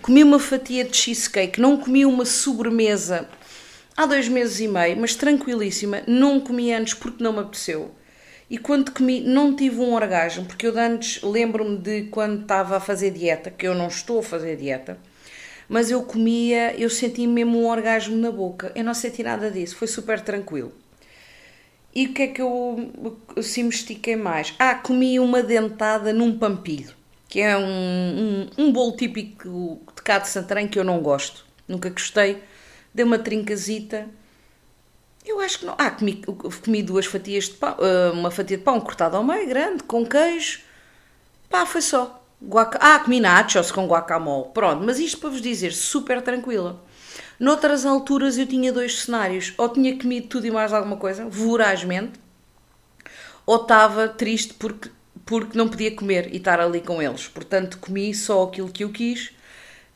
Comi 0.00 0.22
uma 0.22 0.38
fatia 0.38 0.84
de 0.84 0.94
cheesecake, 0.94 1.58
não 1.58 1.78
comi 1.78 2.04
uma 2.04 2.26
sobremesa 2.26 3.26
há 3.96 4.04
dois 4.04 4.28
meses 4.28 4.60
e 4.60 4.68
meio, 4.68 4.98
mas 4.98 5.14
tranquilíssima. 5.14 6.02
Não 6.06 6.40
comi 6.40 6.72
antes 6.72 6.92
porque 6.92 7.24
não 7.24 7.32
me 7.32 7.40
apeteceu. 7.40 7.94
E 8.48 8.58
quando 8.58 8.92
comi, 8.92 9.20
não 9.20 9.56
tive 9.56 9.80
um 9.80 9.94
orgasmo, 9.94 10.44
porque 10.44 10.66
eu 10.66 10.78
antes 10.78 11.22
lembro-me 11.22 11.78
de 11.78 12.02
quando 12.04 12.42
estava 12.42 12.76
a 12.76 12.80
fazer 12.80 13.10
dieta, 13.10 13.50
que 13.50 13.66
eu 13.66 13.74
não 13.74 13.88
estou 13.88 14.20
a 14.20 14.22
fazer 14.22 14.56
dieta, 14.56 14.98
mas 15.68 15.90
eu 15.90 16.02
comia, 16.02 16.74
eu 16.78 16.90
senti 16.90 17.26
mesmo 17.26 17.58
um 17.58 17.66
orgasmo 17.66 18.16
na 18.16 18.30
boca. 18.30 18.70
Eu 18.74 18.84
não 18.84 18.94
senti 18.94 19.22
nada 19.22 19.50
disso, 19.50 19.76
foi 19.76 19.88
super 19.88 20.20
tranquilo. 20.20 20.72
E 21.94 22.06
o 22.06 22.12
que 22.12 22.22
é 22.22 22.26
que 22.26 22.42
eu 22.42 22.92
assim 23.36 23.62
me 23.62 23.68
estiquei 23.70 24.16
mais? 24.16 24.54
Ah, 24.58 24.74
comi 24.74 25.18
uma 25.18 25.42
dentada 25.42 26.12
num 26.12 26.38
pampilho 26.38 26.94
que 27.34 27.40
é 27.40 27.56
um, 27.56 27.64
um, 27.66 28.48
um 28.56 28.72
bolo 28.72 28.96
típico 28.96 29.80
de 29.96 30.02
cá 30.02 30.20
de 30.20 30.28
Santarém 30.28 30.68
que 30.68 30.78
eu 30.78 30.84
não 30.84 31.00
gosto. 31.00 31.44
Nunca 31.66 31.90
gostei. 31.90 32.40
Deu 32.94 33.04
uma 33.04 33.18
trincazita. 33.18 34.06
Eu 35.24 35.40
acho 35.40 35.60
que 35.60 35.66
não. 35.66 35.74
Ah, 35.78 35.90
comi, 35.90 36.22
comi 36.64 36.82
duas 36.82 37.06
fatias 37.06 37.44
de 37.44 37.52
pão, 37.54 37.76
ah, 37.78 38.12
uma 38.12 38.30
fatia 38.30 38.58
de 38.58 38.62
pão 38.62 38.80
cortada 38.80 39.16
ao 39.16 39.24
meio, 39.24 39.48
grande, 39.48 39.82
com 39.84 40.04
queijo. 40.04 40.60
Pá, 41.48 41.64
foi 41.64 41.80
só. 41.80 42.22
Guaca... 42.42 42.78
Ah, 42.80 42.98
comi 42.98 43.20
nachos 43.20 43.70
com 43.70 43.86
guacamole. 43.86 44.50
Pronto, 44.52 44.84
mas 44.84 44.98
isto 44.98 45.18
para 45.18 45.30
vos 45.30 45.40
dizer, 45.40 45.72
super 45.72 46.20
tranquila. 46.20 46.82
Noutras 47.38 47.86
alturas 47.86 48.36
eu 48.38 48.46
tinha 48.46 48.72
dois 48.72 49.02
cenários. 49.02 49.54
Ou 49.56 49.68
tinha 49.68 49.98
comido 49.98 50.28
tudo 50.28 50.46
e 50.46 50.50
mais 50.50 50.72
alguma 50.72 50.96
coisa, 50.96 51.26
vorazmente, 51.26 52.20
ou 53.46 53.56
estava 53.56 54.08
triste 54.08 54.54
porque 54.54 54.90
porque 55.24 55.56
não 55.56 55.68
podia 55.68 55.94
comer 55.94 56.32
e 56.32 56.36
estar 56.36 56.60
ali 56.60 56.80
com 56.80 57.00
eles. 57.00 57.26
Portanto, 57.28 57.78
comi 57.78 58.14
só 58.14 58.42
aquilo 58.42 58.70
que 58.70 58.84
eu 58.84 58.90
quis 58.90 59.32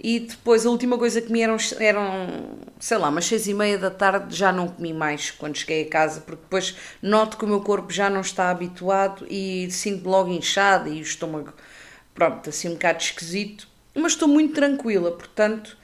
e 0.00 0.20
depois 0.20 0.64
a 0.64 0.70
última 0.70 0.96
coisa 0.96 1.20
que 1.20 1.26
comi 1.26 1.42
eram, 1.42 1.56
eram 1.80 2.58
sei 2.78 2.98
lá, 2.98 3.08
umas 3.08 3.26
seis 3.26 3.48
e 3.48 3.54
meia 3.54 3.76
da 3.76 3.90
tarde, 3.90 4.36
já 4.36 4.52
não 4.52 4.68
comi 4.68 4.92
mais 4.92 5.30
quando 5.30 5.56
cheguei 5.56 5.82
a 5.82 5.88
casa, 5.88 6.20
porque 6.20 6.42
depois 6.42 6.76
noto 7.02 7.36
que 7.36 7.44
o 7.44 7.48
meu 7.48 7.60
corpo 7.60 7.92
já 7.92 8.08
não 8.08 8.20
está 8.20 8.50
habituado 8.50 9.26
e 9.28 9.68
sinto 9.70 10.08
logo 10.08 10.30
inchado 10.30 10.88
e 10.88 11.00
o 11.00 11.02
estômago, 11.02 11.52
pronto, 12.14 12.48
assim 12.48 12.68
um 12.68 12.74
bocado 12.74 13.02
esquisito. 13.02 13.66
Mas 13.94 14.12
estou 14.12 14.28
muito 14.28 14.54
tranquila, 14.54 15.10
portanto, 15.10 15.76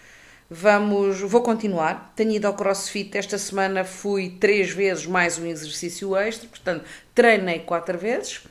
vamos, 0.48 1.20
vou 1.20 1.42
continuar. 1.42 2.12
Tenho 2.14 2.32
ido 2.32 2.46
ao 2.46 2.54
CrossFit, 2.54 3.18
esta 3.18 3.36
semana 3.38 3.84
fui 3.84 4.36
três 4.38 4.70
vezes 4.70 5.06
mais 5.06 5.38
um 5.38 5.46
exercício 5.46 6.16
extra, 6.16 6.48
portanto, 6.48 6.84
treinei 7.14 7.60
quatro 7.60 7.98
vezes 7.98 8.42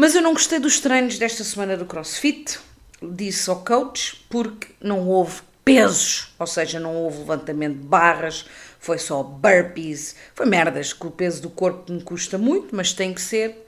mas 0.00 0.14
eu 0.14 0.22
não 0.22 0.32
gostei 0.32 0.60
dos 0.60 0.78
treinos 0.78 1.18
desta 1.18 1.42
semana 1.42 1.76
do 1.76 1.84
CrossFit. 1.84 2.60
Disse 3.02 3.48
ao 3.48 3.64
coach 3.64 4.24
porque 4.28 4.68
não 4.80 5.06
houve 5.08 5.42
pesos, 5.64 6.34
ou 6.38 6.46
seja, 6.46 6.80
não 6.80 6.96
houve 6.96 7.18
levantamento 7.18 7.76
de 7.76 7.86
barras, 7.86 8.46
foi 8.80 8.98
só 8.98 9.22
burpees, 9.22 10.16
foi 10.34 10.46
merdas 10.46 10.92
que 10.92 11.06
o 11.06 11.10
peso 11.10 11.42
do 11.42 11.50
corpo 11.50 11.92
me 11.92 12.02
custa 12.02 12.38
muito, 12.38 12.74
mas 12.74 12.92
tem 12.92 13.12
que 13.12 13.20
ser. 13.20 13.66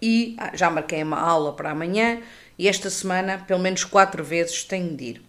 E 0.00 0.34
ah, 0.38 0.50
já 0.54 0.68
marquei 0.68 1.02
uma 1.02 1.20
aula 1.20 1.52
para 1.52 1.70
amanhã 1.70 2.20
e 2.58 2.66
esta 2.66 2.90
semana, 2.90 3.38
pelo 3.38 3.60
menos 3.60 3.84
quatro 3.84 4.24
vezes, 4.24 4.64
tenho 4.64 4.96
de 4.96 5.04
ir. 5.04 5.22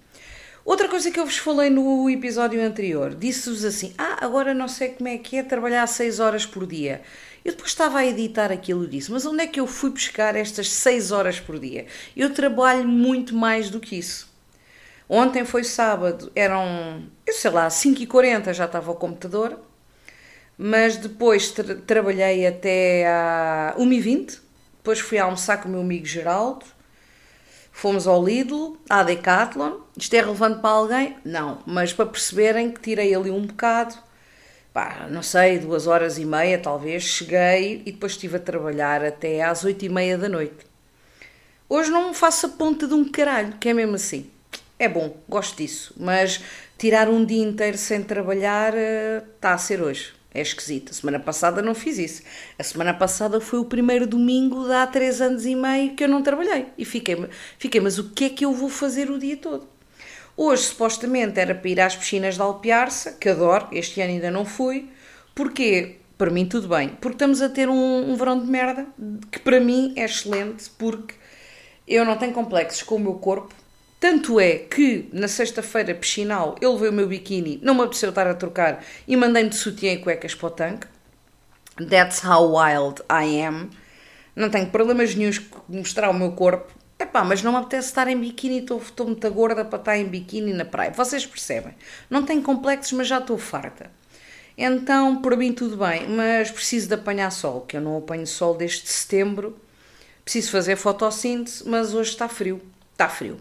Outra 0.65 0.87
coisa 0.87 1.11
que 1.11 1.19
eu 1.19 1.25
vos 1.25 1.37
falei 1.37 1.69
no 1.69 2.09
episódio 2.09 2.61
anterior, 2.65 3.13
disse-vos 3.13 3.65
assim: 3.65 3.93
Ah, 3.97 4.17
agora 4.21 4.53
não 4.53 4.67
sei 4.67 4.89
como 4.89 5.09
é 5.09 5.17
que 5.17 5.37
é 5.37 5.43
trabalhar 5.43 5.85
6 5.85 6.19
horas 6.19 6.45
por 6.45 6.65
dia. 6.65 7.01
Eu 7.43 7.51
depois 7.51 7.71
estava 7.71 7.99
a 7.99 8.05
editar 8.05 8.51
aquilo 8.51 8.85
e 8.85 8.87
disse: 8.87 9.11
Mas 9.11 9.25
onde 9.25 9.43
é 9.43 9.47
que 9.47 9.59
eu 9.59 9.67
fui 9.67 9.89
buscar 9.89 10.35
estas 10.35 10.69
6 10.69 11.11
horas 11.11 11.39
por 11.39 11.59
dia? 11.59 11.85
Eu 12.15 12.33
trabalho 12.33 12.87
muito 12.87 13.35
mais 13.35 13.69
do 13.69 13.79
que 13.79 13.97
isso. 13.97 14.31
Ontem 15.09 15.43
foi 15.45 15.63
sábado, 15.63 16.31
eram, 16.33 17.03
eu 17.27 17.33
sei 17.33 17.51
lá, 17.51 17.67
5h40 17.67 18.53
já 18.53 18.65
estava 18.65 18.89
ao 18.89 18.95
computador, 18.95 19.59
mas 20.57 20.95
depois 20.97 21.51
tra 21.51 21.75
trabalhei 21.75 22.47
até 22.47 23.05
à 23.05 23.75
1h20, 23.77 24.39
depois 24.77 24.99
fui 24.99 25.19
almoçar 25.19 25.57
com 25.61 25.67
o 25.67 25.71
meu 25.71 25.81
amigo 25.81 26.05
Geraldo, 26.05 26.65
fomos 27.71 28.07
ao 28.07 28.23
Lidl, 28.23 28.77
à 28.89 29.03
Decathlon. 29.03 29.81
Isto 29.97 30.13
é 30.15 30.21
relevante 30.21 30.61
para 30.61 30.69
alguém? 30.69 31.17
Não, 31.25 31.61
mas 31.65 31.91
para 31.91 32.05
perceberem 32.05 32.71
que 32.71 32.79
tirei 32.79 33.13
ali 33.13 33.29
um 33.29 33.45
bocado, 33.45 33.95
pá, 34.73 35.07
não 35.09 35.21
sei, 35.21 35.59
duas 35.59 35.85
horas 35.87 36.17
e 36.17 36.25
meia 36.25 36.57
talvez, 36.57 37.03
cheguei 37.03 37.83
e 37.85 37.91
depois 37.91 38.13
estive 38.13 38.37
a 38.37 38.39
trabalhar 38.39 39.03
até 39.03 39.41
às 39.43 39.63
oito 39.63 39.85
e 39.85 39.89
meia 39.89 40.17
da 40.17 40.27
noite. 40.27 40.65
Hoje 41.69 41.91
não 41.91 42.13
faço 42.13 42.47
a 42.47 42.49
ponta 42.49 42.87
de 42.87 42.93
um 42.93 43.05
caralho, 43.09 43.53
que 43.59 43.69
é 43.69 43.73
mesmo 43.73 43.95
assim. 43.95 44.29
É 44.77 44.89
bom, 44.89 45.15
gosto 45.29 45.57
disso, 45.57 45.93
mas 45.97 46.41
tirar 46.77 47.07
um 47.07 47.23
dia 47.23 47.43
inteiro 47.43 47.77
sem 47.77 48.03
trabalhar 48.03 48.73
está 48.75 49.51
eh, 49.51 49.53
a 49.53 49.57
ser 49.57 49.81
hoje. 49.81 50.13
É 50.33 50.41
esquisito. 50.41 50.89
A 50.89 50.93
semana 50.93 51.19
passada 51.19 51.61
não 51.61 51.75
fiz 51.75 51.99
isso. 51.99 52.23
A 52.57 52.63
semana 52.63 52.93
passada 52.93 53.39
foi 53.39 53.59
o 53.59 53.65
primeiro 53.65 54.07
domingo 54.07 54.65
de 54.65 54.73
há 54.73 54.87
três 54.87 55.21
anos 55.21 55.45
e 55.45 55.55
meio 55.55 55.93
que 55.95 56.03
eu 56.03 56.09
não 56.09 56.23
trabalhei. 56.23 56.65
E 56.75 56.83
fiquei, 56.83 57.15
fiquei, 57.59 57.79
mas 57.79 57.99
o 57.99 58.09
que 58.09 58.25
é 58.25 58.29
que 58.29 58.43
eu 58.43 58.51
vou 58.51 58.67
fazer 58.67 59.11
o 59.11 59.19
dia 59.19 59.37
todo? 59.37 59.67
Hoje, 60.35 60.63
supostamente, 60.63 61.39
era 61.39 61.53
para 61.53 61.69
ir 61.69 61.79
às 61.79 61.95
piscinas 61.95 62.35
de 62.35 62.41
Alpiarça, 62.41 63.13
que 63.13 63.29
adoro, 63.29 63.67
este 63.71 64.01
ano 64.01 64.13
ainda 64.13 64.31
não 64.31 64.45
fui. 64.45 64.89
Porquê? 65.35 65.97
Para 66.17 66.31
mim, 66.31 66.45
tudo 66.45 66.67
bem. 66.67 66.89
Porque 66.89 67.15
estamos 67.15 67.41
a 67.41 67.49
ter 67.49 67.69
um, 67.69 68.11
um 68.11 68.15
verão 68.15 68.39
de 68.39 68.47
merda, 68.47 68.87
que 69.31 69.39
para 69.39 69.59
mim 69.59 69.93
é 69.95 70.05
excelente, 70.05 70.69
porque 70.77 71.15
eu 71.87 72.05
não 72.05 72.17
tenho 72.17 72.33
complexos 72.33 72.81
com 72.81 72.95
o 72.95 72.99
meu 72.99 73.13
corpo, 73.15 73.53
tanto 74.03 74.37
é 74.37 74.57
que 74.57 75.07
na 75.13 75.29
sexta-feira 75.29 75.95
piscinal 75.95 76.55
eu 76.59 76.73
levei 76.73 76.89
o 76.89 76.93
meu 76.93 77.07
biquíni, 77.07 77.57
não 77.63 77.73
me 77.73 77.83
apeteceu 77.83 78.09
estar 78.09 78.27
a 78.27 78.33
trocar 78.33 78.83
e 79.07 79.15
mandei-me 79.15 79.49
de 79.49 79.55
sutiã 79.55 79.93
e 79.93 79.97
cuecas 79.97 80.35
para 80.35 80.47
o 80.47 80.51
tanque. 80.51 80.87
That's 81.89 82.21
how 82.21 82.53
wild 82.53 83.01
I 83.09 83.41
am. 83.45 83.69
Não 84.35 84.49
tenho 84.49 84.67
problemas 84.67 85.15
nenhums 85.15 85.39
de 85.69 85.77
mostrar 85.77 86.09
o 86.09 86.13
meu 86.13 86.33
corpo. 86.33 86.69
Epá, 86.99 87.23
mas 87.23 87.41
não 87.41 87.51
me 87.51 87.57
apetece 87.57 87.89
estar 87.89 88.07
em 88.07 88.17
biquíni, 88.17 88.59
estou, 88.59 88.77
estou 88.77 89.07
muito 89.07 89.29
gorda 89.31 89.65
para 89.65 89.79
estar 89.79 89.97
em 89.97 90.05
biquíni 90.05 90.53
na 90.53 90.65
praia. 90.65 90.91
Vocês 90.91 91.25
percebem? 91.25 91.73
Não 92.09 92.23
tenho 92.23 92.41
complexos, 92.41 92.93
mas 92.93 93.07
já 93.07 93.19
estou 93.19 93.37
farta. 93.37 93.91
Então, 94.57 95.21
por 95.21 95.35
mim 95.35 95.51
tudo 95.51 95.77
bem, 95.77 96.07
mas 96.07 96.51
preciso 96.51 96.87
de 96.87 96.93
apanhar 96.93 97.31
sol, 97.31 97.61
que 97.61 97.75
eu 97.75 97.81
não 97.81 97.97
apanho 97.97 98.27
sol 98.27 98.55
desde 98.55 98.87
setembro. 98.87 99.57
Preciso 100.23 100.51
fazer 100.51 100.75
fotossíntese, 100.75 101.67
mas 101.67 101.93
hoje 101.93 102.11
está 102.11 102.29
frio. 102.29 102.61
Está 102.91 103.09
frio. 103.09 103.37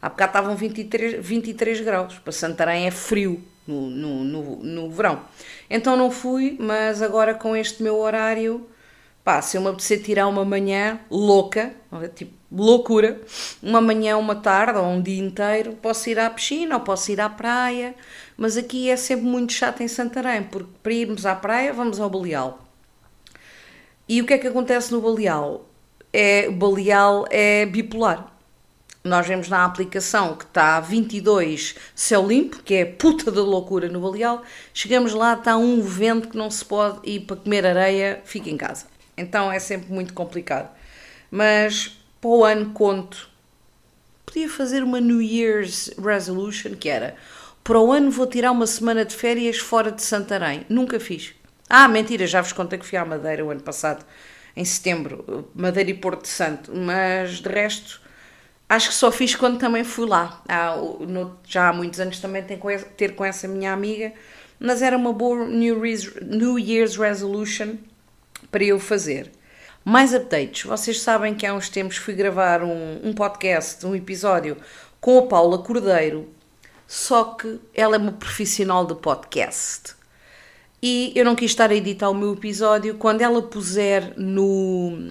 Há 0.00 0.08
bocado 0.08 0.30
estavam 0.30 0.56
23, 0.56 1.24
23 1.24 1.80
graus. 1.82 2.18
Para 2.18 2.32
Santarém 2.32 2.86
é 2.86 2.90
frio 2.90 3.42
no, 3.66 3.88
no, 3.90 4.24
no, 4.24 4.56
no 4.56 4.90
verão. 4.90 5.22
Então 5.68 5.96
não 5.96 6.10
fui, 6.10 6.56
mas 6.58 7.02
agora 7.02 7.34
com 7.34 7.54
este 7.54 7.82
meu 7.82 7.98
horário, 7.98 8.66
pá, 9.22 9.42
se 9.42 9.56
eu 9.56 9.60
me 9.60 9.68
apetecer 9.68 10.02
tirar 10.02 10.26
uma 10.26 10.44
manhã 10.44 10.98
louca, 11.10 11.72
tipo 12.14 12.39
loucura, 12.50 13.20
uma 13.62 13.80
manhã, 13.80 14.16
uma 14.16 14.34
tarde 14.34 14.78
ou 14.78 14.86
um 14.86 15.00
dia 15.00 15.22
inteiro, 15.22 15.72
posso 15.80 16.08
ir 16.10 16.18
à 16.18 16.28
piscina 16.28 16.76
ou 16.76 16.80
posso 16.80 17.12
ir 17.12 17.20
à 17.20 17.28
praia, 17.28 17.94
mas 18.36 18.56
aqui 18.56 18.90
é 18.90 18.96
sempre 18.96 19.26
muito 19.26 19.52
chato 19.52 19.82
em 19.82 19.88
Santarém, 19.88 20.42
porque 20.42 20.70
para 20.82 20.92
irmos 20.92 21.26
à 21.26 21.34
praia 21.34 21.72
vamos 21.72 22.00
ao 22.00 22.10
Baleal. 22.10 22.58
E 24.08 24.20
o 24.20 24.26
que 24.26 24.34
é 24.34 24.38
que 24.38 24.46
acontece 24.46 24.92
no 24.92 25.00
Baleal? 25.00 25.66
É, 26.12 26.46
o 26.48 26.52
Baleal 26.52 27.26
é 27.30 27.64
bipolar 27.66 28.30
nós 29.02 29.26
vemos 29.26 29.48
na 29.48 29.64
aplicação 29.64 30.36
que 30.36 30.44
está 30.44 30.78
22 30.78 31.74
céu 31.94 32.26
limpo, 32.26 32.62
que 32.62 32.74
é 32.74 32.84
puta 32.84 33.30
da 33.30 33.40
loucura 33.40 33.88
no 33.88 34.00
Baleal. 34.00 34.42
Chegamos 34.74 35.14
lá, 35.14 35.34
está 35.34 35.56
um 35.56 35.80
vento 35.80 36.28
que 36.28 36.36
não 36.36 36.50
se 36.50 36.64
pode 36.64 37.00
ir 37.08 37.20
para 37.20 37.36
comer 37.36 37.64
areia, 37.64 38.20
fica 38.24 38.50
em 38.50 38.56
casa. 38.56 38.86
Então 39.16 39.50
é 39.50 39.58
sempre 39.58 39.90
muito 39.92 40.12
complicado. 40.12 40.68
Mas 41.30 41.98
para 42.20 42.30
o 42.30 42.44
ano 42.44 42.70
conto, 42.72 43.28
podia 44.26 44.48
fazer 44.48 44.82
uma 44.82 45.00
New 45.00 45.22
Year's 45.22 45.90
Resolution, 45.98 46.74
que 46.74 46.88
era 46.88 47.16
para 47.64 47.78
o 47.78 47.92
ano 47.92 48.10
vou 48.10 48.26
tirar 48.26 48.52
uma 48.52 48.66
semana 48.66 49.04
de 49.04 49.14
férias 49.14 49.58
fora 49.58 49.92
de 49.92 50.02
Santarém. 50.02 50.64
Nunca 50.68 50.98
fiz. 50.98 51.34
Ah, 51.68 51.86
mentira, 51.86 52.26
já 52.26 52.40
vos 52.40 52.52
contei 52.52 52.78
que 52.78 52.86
fui 52.86 52.98
à 52.98 53.04
Madeira 53.04 53.44
o 53.44 53.50
ano 53.50 53.60
passado, 53.60 54.04
em 54.56 54.64
setembro, 54.64 55.48
Madeira 55.54 55.90
e 55.90 55.94
Porto 55.94 56.26
Santo, 56.26 56.72
mas 56.74 57.40
de 57.40 57.48
resto 57.48 58.00
acho 58.68 58.88
que 58.88 58.94
só 58.94 59.12
fiz 59.12 59.34
quando 59.34 59.58
também 59.58 59.84
fui 59.84 60.06
lá. 60.06 60.42
No, 61.00 61.36
já 61.44 61.68
há 61.68 61.72
muitos 61.72 62.00
anos 62.00 62.18
também 62.18 62.42
tenho 62.42 62.60
ter 62.96 63.14
com 63.14 63.24
essa 63.24 63.46
minha 63.46 63.72
amiga, 63.72 64.12
mas 64.58 64.82
era 64.82 64.96
uma 64.96 65.12
boa 65.12 65.46
New 65.46 66.58
Year's 66.58 66.96
Resolution 66.96 67.76
para 68.50 68.64
eu 68.64 68.80
fazer. 68.80 69.30
Mais 69.90 70.14
updates. 70.14 70.62
Vocês 70.62 71.00
sabem 71.00 71.34
que 71.34 71.44
há 71.44 71.52
uns 71.52 71.68
tempos 71.68 71.96
fui 71.96 72.14
gravar 72.14 72.62
um, 72.62 73.00
um 73.02 73.12
podcast, 73.12 73.84
um 73.84 73.92
episódio 73.92 74.56
com 75.00 75.18
a 75.18 75.26
Paula 75.26 75.58
Cordeiro, 75.58 76.28
só 76.86 77.34
que 77.34 77.58
ela 77.74 77.96
é 77.96 77.98
uma 77.98 78.12
profissional 78.12 78.86
de 78.86 78.94
podcast. 78.94 79.96
E 80.80 81.12
eu 81.16 81.24
não 81.24 81.34
quis 81.34 81.50
estar 81.50 81.72
a 81.72 81.74
editar 81.74 82.08
o 82.08 82.14
meu 82.14 82.34
episódio. 82.34 82.98
Quando 82.98 83.22
ela 83.22 83.42
puser 83.42 84.14
no, 84.16 85.10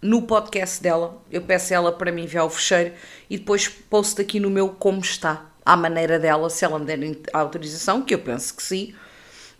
no 0.00 0.22
podcast 0.22 0.80
dela. 0.80 1.20
Eu 1.28 1.42
peço 1.42 1.74
ela 1.74 1.90
para 1.90 2.12
me 2.12 2.22
enviar 2.22 2.46
o 2.46 2.50
fecheiro 2.50 2.94
e 3.28 3.36
depois 3.36 3.66
posto 3.66 4.22
aqui 4.22 4.38
no 4.38 4.48
meu 4.48 4.68
como 4.68 5.00
está, 5.00 5.50
à 5.66 5.76
maneira 5.76 6.20
dela, 6.20 6.48
se 6.48 6.64
ela 6.64 6.78
me 6.78 6.86
der 6.86 7.00
a 7.32 7.38
autorização, 7.40 8.02
que 8.02 8.14
eu 8.14 8.20
penso 8.20 8.54
que 8.54 8.62
sim. 8.62 8.94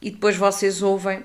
E 0.01 0.13
depois 0.13 0.37
vocês 0.37 0.81
ouvem. 0.81 1.25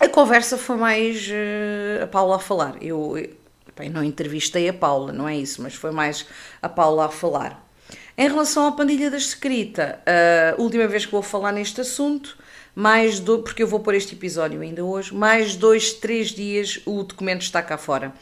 A 0.00 0.08
conversa 0.08 0.58
foi 0.58 0.76
mais 0.76 1.28
uh, 1.28 2.04
a 2.04 2.06
Paula 2.06 2.36
a 2.36 2.38
falar. 2.38 2.76
Eu, 2.80 3.16
eu 3.16 3.30
bem, 3.76 3.88
não 3.88 4.02
entrevistei 4.02 4.68
a 4.68 4.72
Paula, 4.72 5.12
não 5.12 5.28
é 5.28 5.36
isso, 5.36 5.62
mas 5.62 5.74
foi 5.74 5.90
mais 5.90 6.26
a 6.60 6.68
Paula 6.68 7.06
a 7.06 7.08
falar. 7.08 7.68
Em 8.16 8.28
relação 8.28 8.66
à 8.66 8.72
pandilha 8.72 9.10
da 9.10 9.16
escrita, 9.16 10.00
a 10.06 10.58
uh, 10.58 10.62
última 10.62 10.86
vez 10.86 11.06
que 11.06 11.12
vou 11.12 11.22
falar 11.22 11.52
neste 11.52 11.80
assunto, 11.80 12.36
mais 12.74 13.20
do, 13.20 13.40
porque 13.40 13.62
eu 13.62 13.66
vou 13.66 13.80
pôr 13.80 13.94
este 13.94 14.14
episódio 14.14 14.60
ainda 14.60 14.84
hoje, 14.84 15.14
mais 15.14 15.56
dois, 15.56 15.92
três 15.92 16.28
dias 16.28 16.80
o 16.86 17.02
documento 17.02 17.42
está 17.42 17.62
cá 17.62 17.76
fora. 17.76 18.12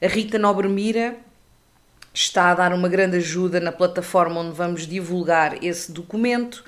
A 0.00 0.06
Rita 0.06 0.38
Nobre 0.38 0.68
Mira 0.68 1.16
está 2.12 2.50
a 2.50 2.54
dar 2.54 2.72
uma 2.72 2.88
grande 2.88 3.18
ajuda 3.18 3.60
na 3.60 3.72
plataforma 3.72 4.40
onde 4.40 4.56
vamos 4.56 4.86
divulgar 4.86 5.62
esse 5.62 5.92
documento 5.92 6.64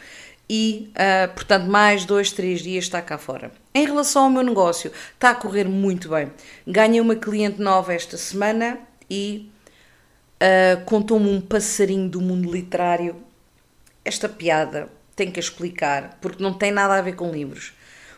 e, 0.48 0.90
uh, 0.94 1.32
portanto, 1.34 1.66
mais 1.66 2.04
dois, 2.04 2.32
três 2.32 2.60
dias 2.60 2.84
está 2.84 3.02
cá 3.02 3.18
fora. 3.18 3.52
Em 3.74 3.84
relação 3.84 4.24
ao 4.24 4.30
meu 4.30 4.42
negócio, 4.42 4.90
está 5.14 5.30
a 5.30 5.34
correr 5.34 5.64
muito 5.64 6.08
bem. 6.08 6.32
Ganhei 6.66 7.00
uma 7.00 7.16
cliente 7.16 7.60
nova 7.60 7.92
esta 7.92 8.16
semana 8.16 8.78
e 9.10 9.50
uh, 10.42 10.84
contou-me 10.84 11.28
um 11.28 11.40
passarinho 11.40 12.08
do 12.08 12.20
mundo 12.20 12.50
literário. 12.50 13.16
Esta 14.04 14.28
piada 14.28 14.88
tem 15.14 15.30
que 15.30 15.40
explicar, 15.40 16.18
porque 16.20 16.42
não 16.42 16.54
tem 16.54 16.72
nada 16.72 16.94
a 16.94 17.02
ver 17.02 17.14
com 17.14 17.30
livros. 17.30 17.72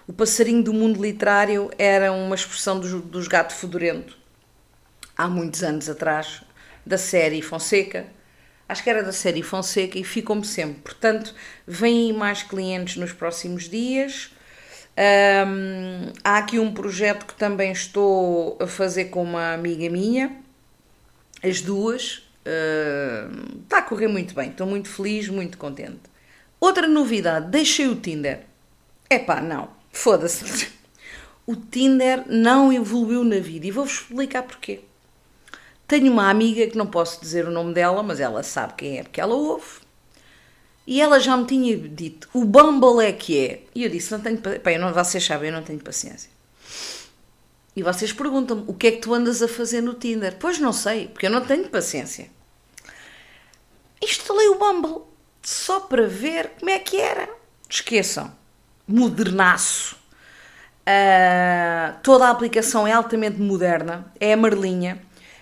O 0.07 0.13
passarinho 0.13 0.63
do 0.63 0.73
mundo 0.73 1.03
literário 1.03 1.71
era 1.79 2.13
uma 2.13 2.35
expressão 2.35 2.79
dos, 2.79 2.93
dos 3.03 3.27
gato 3.27 3.55
fedorento 3.55 4.19
há 5.17 5.29
muitos 5.29 5.63
anos 5.63 5.89
atrás, 5.89 6.43
da 6.85 6.97
série 6.97 7.43
Fonseca. 7.43 8.07
Acho 8.71 8.85
que 8.85 8.91
era 8.91 9.03
da 9.03 9.11
série 9.11 9.43
Fonseca 9.43 9.99
e 9.99 10.05
ficou-me 10.05 10.45
sempre. 10.45 10.81
Portanto, 10.81 11.35
vêm 11.67 12.13
mais 12.13 12.45
clientes 12.45 12.97
nos 12.97 13.13
próximos 13.13 13.69
dias. 13.69 14.31
Um, 14.97 16.13
há 16.23 16.39
aqui 16.39 16.57
um 16.61 16.73
projeto 16.73 17.27
que 17.27 17.35
também 17.35 17.73
estou 17.73 18.57
a 18.61 18.69
fazer 18.69 19.07
com 19.07 19.25
uma 19.25 19.55
amiga 19.55 19.91
minha, 19.91 20.37
as 21.43 21.61
duas. 21.61 22.19
Uh, 22.47 23.59
está 23.65 23.79
a 23.79 23.83
correr 23.83 24.07
muito 24.07 24.37
bem, 24.37 24.51
estou 24.51 24.69
muito 24.69 24.89
feliz, 24.89 25.29
muito 25.29 25.59
contente. 25.59 26.03
Outra 26.61 26.87
novidade, 26.87 27.51
deixei 27.51 27.89
o 27.89 27.97
Tinder. 27.97 28.43
Epá, 29.11 29.41
não, 29.41 29.69
foda-se. 29.91 30.71
O 31.45 31.57
Tinder 31.57 32.23
não 32.29 32.73
evoluiu 32.73 33.25
na 33.25 33.41
vida 33.41 33.67
e 33.67 33.73
vou-vos 33.73 33.95
explicar 33.95 34.45
porquê 34.45 34.83
tenho 35.91 36.13
uma 36.13 36.31
amiga 36.31 36.69
que 36.69 36.79
não 36.79 36.87
posso 36.87 37.21
dizer 37.21 37.49
o 37.49 37.51
nome 37.51 37.75
dela, 37.75 38.01
mas 38.01 38.21
ela 38.21 38.45
sabe 38.45 38.75
quem 38.75 38.99
é, 39.01 39.03
porque 39.03 39.21
ela 39.21 39.35
ouve. 39.35 39.81
E 40.87 41.01
ela 41.01 41.19
já 41.19 41.37
me 41.37 41.45
tinha 41.47 41.77
dito, 41.77 42.29
o 42.33 42.45
Bumble 42.45 43.05
é 43.05 43.13
que 43.13 43.39
é. 43.39 43.63
E 43.75 43.83
eu 43.83 43.91
disse, 43.91 44.13
não 44.13 44.21
tenho, 44.21 44.39
pá, 44.39 44.79
não, 44.79 44.95
vocês 44.95 45.25
sabem, 45.25 45.51
eu 45.51 45.55
não 45.55 45.65
tenho 45.65 45.81
paciência. 45.81 46.31
E 47.75 47.83
vocês 47.83 48.13
perguntam-me, 48.13 48.65
o 48.69 48.75
que 48.75 48.87
é 48.87 48.93
que 48.93 48.99
tu 48.99 49.13
andas 49.13 49.43
a 49.43 49.49
fazer 49.49 49.81
no 49.81 49.95
Tinder? 49.95 50.37
Pois 50.39 50.61
não 50.61 50.73
sei, 50.73 51.09
porque 51.09 51.27
eu 51.27 51.31
não 51.31 51.45
tenho 51.45 51.69
paciência. 51.69 52.31
Instalei 54.01 54.49
o 54.49 54.59
Bumble, 54.59 55.03
só 55.43 55.81
para 55.81 56.07
ver 56.07 56.51
como 56.59 56.71
é 56.71 56.79
que 56.79 57.01
era. 57.01 57.29
Esqueçam, 57.69 58.33
modernaço. 58.87 59.97
Uh, 60.81 61.99
toda 62.03 62.27
a 62.27 62.31
aplicação 62.31 62.87
é 62.87 62.93
altamente 62.93 63.41
moderna, 63.41 64.11
é 64.19 64.33
amarelinha, 64.33 65.01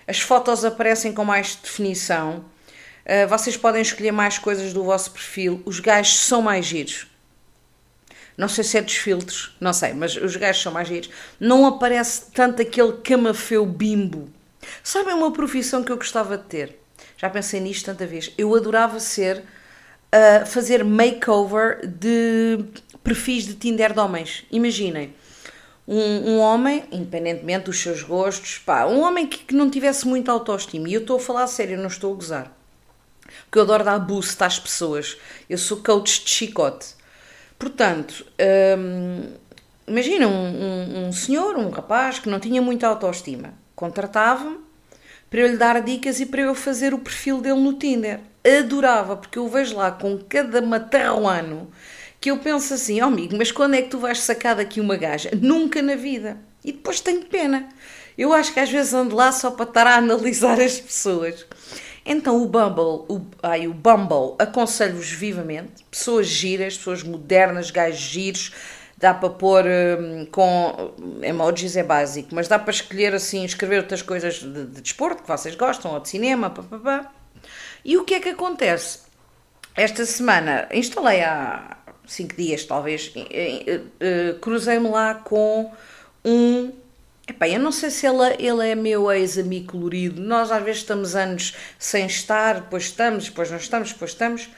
as 0.09 0.19
fotos 0.19 0.65
aparecem 0.65 1.13
com 1.13 1.23
mais 1.23 1.55
definição, 1.55 2.43
uh, 3.05 3.27
vocês 3.29 3.55
podem 3.55 3.83
escolher 3.83 4.11
mais 4.11 4.39
coisas 4.39 4.73
do 4.73 4.83
vosso 4.83 5.11
perfil, 5.11 5.61
os 5.65 5.79
gajos 5.79 6.21
são 6.21 6.41
mais 6.41 6.65
giros. 6.65 7.05
Não 8.35 8.47
sei 8.47 8.63
se 8.63 8.79
é 8.79 8.81
dos 8.81 8.95
filtros, 8.95 9.55
não 9.61 9.71
sei, 9.71 9.93
mas 9.93 10.15
os 10.15 10.35
gajos 10.35 10.63
são 10.63 10.71
mais 10.71 10.87
giros. 10.87 11.11
Não 11.39 11.63
aparece 11.67 12.31
tanto 12.33 12.59
aquele 12.59 12.93
camafeu 13.03 13.65
bimbo. 13.67 14.29
Sabem 14.81 15.13
uma 15.13 15.31
profissão 15.31 15.83
que 15.83 15.91
eu 15.91 15.97
gostava 15.97 16.37
de 16.37 16.45
ter? 16.45 16.79
Já 17.15 17.29
pensei 17.29 17.59
nisto 17.59 17.85
tanta 17.85 18.07
vez. 18.07 18.31
Eu 18.35 18.55
adorava 18.55 18.99
ser, 18.99 19.37
uh, 19.37 20.45
fazer 20.47 20.83
makeover 20.83 21.85
de 21.85 22.65
perfis 23.03 23.45
de 23.45 23.53
Tinder 23.53 23.93
de 23.93 23.99
homens. 23.99 24.45
Imaginem, 24.49 25.13
um, 25.91 26.33
um, 26.33 26.39
homem, 26.39 26.83
independentemente 26.91 27.65
dos 27.65 27.81
seus 27.81 28.03
gostos, 28.03 28.59
pá, 28.59 28.85
um 28.85 29.01
homem 29.01 29.25
que, 29.25 29.39
que 29.39 29.55
não 29.55 29.71
tivesse 29.71 30.07
muita 30.07 30.31
autoestima. 30.31 30.87
E 30.87 30.93
eu 30.93 31.01
estou 31.01 31.17
a 31.17 31.19
falar 31.19 31.43
a 31.43 31.47
sério, 31.47 31.79
não 31.79 31.87
estou 31.87 32.13
a 32.13 32.15
gozar. 32.15 32.51
Porque 33.45 33.57
eu 33.57 33.63
adoro 33.63 33.83
dar 33.83 33.97
boost 33.97 34.43
às 34.43 34.59
pessoas. 34.59 35.17
Eu 35.49 35.57
sou 35.57 35.77
coach 35.77 36.23
de 36.23 36.29
chicote. 36.29 36.93
Portanto, 37.57 38.23
hum, 38.77 39.33
imagina 39.87 40.27
um, 40.27 40.31
um, 40.31 41.07
um, 41.07 41.11
senhor, 41.11 41.57
um 41.57 41.71
rapaz 41.71 42.19
que 42.19 42.29
não 42.29 42.39
tinha 42.39 42.61
muita 42.61 42.87
autoestima. 42.87 43.55
Contratava-me 43.75 44.59
para 45.27 45.39
eu 45.39 45.47
lhe 45.47 45.57
dar 45.57 45.81
dicas 45.81 46.19
e 46.19 46.27
para 46.27 46.41
eu 46.41 46.53
fazer 46.53 46.93
o 46.93 46.99
perfil 46.99 47.41
dele 47.41 47.59
no 47.59 47.73
Tinder. 47.73 48.19
Adorava, 48.59 49.17
porque 49.17 49.39
eu 49.39 49.47
vejo 49.47 49.75
lá 49.75 49.91
com 49.91 50.19
cada 50.19 50.61
matarruano 50.61 51.71
que 52.19 52.31
eu 52.31 52.37
penso 52.37 52.73
assim, 52.73 53.01
oh 53.01 53.05
amigo, 53.05 53.35
mas 53.37 53.51
quando 53.51 53.75
é 53.75 53.81
que 53.81 53.89
tu 53.89 53.99
vais 53.99 54.19
sacar 54.19 54.55
daqui 54.55 54.81
uma 54.81 54.97
gaja? 54.97 55.31
Nunca 55.39 55.81
na 55.81 55.95
vida. 55.95 56.37
E 56.63 56.71
depois 56.71 56.99
tenho 56.99 57.25
pena. 57.25 57.69
Eu 58.17 58.33
acho 58.33 58.53
que 58.53 58.59
às 58.59 58.69
vezes 58.69 58.93
ando 58.93 59.15
lá 59.15 59.31
só 59.31 59.51
para 59.51 59.63
estar 59.63 59.87
a 59.87 59.95
analisar 59.95 60.59
as 60.59 60.79
pessoas. 60.79 61.45
Então 62.05 62.41
o 62.41 62.47
Bumble, 62.47 63.05
o, 63.07 63.21
ai, 63.41 63.67
o 63.67 63.73
Bumble 63.73 64.35
aconselho-vos 64.37 65.09
vivamente. 65.11 65.85
Pessoas 65.89 66.27
giras, 66.27 66.77
pessoas 66.77 67.03
modernas, 67.03 67.71
gajos 67.71 67.99
giros. 67.99 68.53
Dá 68.97 69.13
para 69.13 69.29
pôr 69.29 69.63
hum, 69.65 70.27
com 70.29 70.91
emojis 71.21 71.77
é 71.77 71.83
básico, 71.83 72.35
mas 72.35 72.49
dá 72.49 72.59
para 72.59 72.71
escolher 72.71 73.15
assim, 73.15 73.45
escrever 73.45 73.77
outras 73.77 74.01
coisas 74.01 74.39
de, 74.39 74.65
de 74.65 74.81
desporto 74.81 75.23
que 75.23 75.29
vocês 75.29 75.55
gostam, 75.55 75.93
ou 75.93 76.01
de 76.01 76.09
cinema, 76.09 76.49
papapá. 76.49 77.09
E 77.85 77.95
o 77.95 78.03
que 78.03 78.15
é 78.15 78.19
que 78.19 78.27
acontece? 78.27 78.99
Esta 79.73 80.05
semana 80.05 80.67
instalei 80.73 81.21
há 81.21 81.77
cinco 82.11 82.35
dias, 82.35 82.63
talvez, 82.63 83.13
cruzei-me 84.41 84.89
lá 84.89 85.15
com 85.15 85.71
um. 86.23 86.71
Epá, 87.27 87.47
eu 87.47 87.59
não 87.59 87.71
sei 87.71 87.91
se 87.91 88.07
ele, 88.07 88.17
ele 88.39 88.67
é 88.67 88.75
meu 88.75 89.11
ex-amigo 89.11 89.73
colorido. 89.73 90.19
Nós 90.21 90.51
às 90.51 90.63
vezes 90.63 90.81
estamos 90.81 91.15
anos 91.15 91.55
sem 91.77 92.07
estar, 92.07 92.55
depois 92.61 92.83
estamos, 92.85 93.25
depois 93.25 93.51
não 93.51 93.57
estamos, 93.57 93.93
depois 93.93 94.11
estamos. 94.11 94.49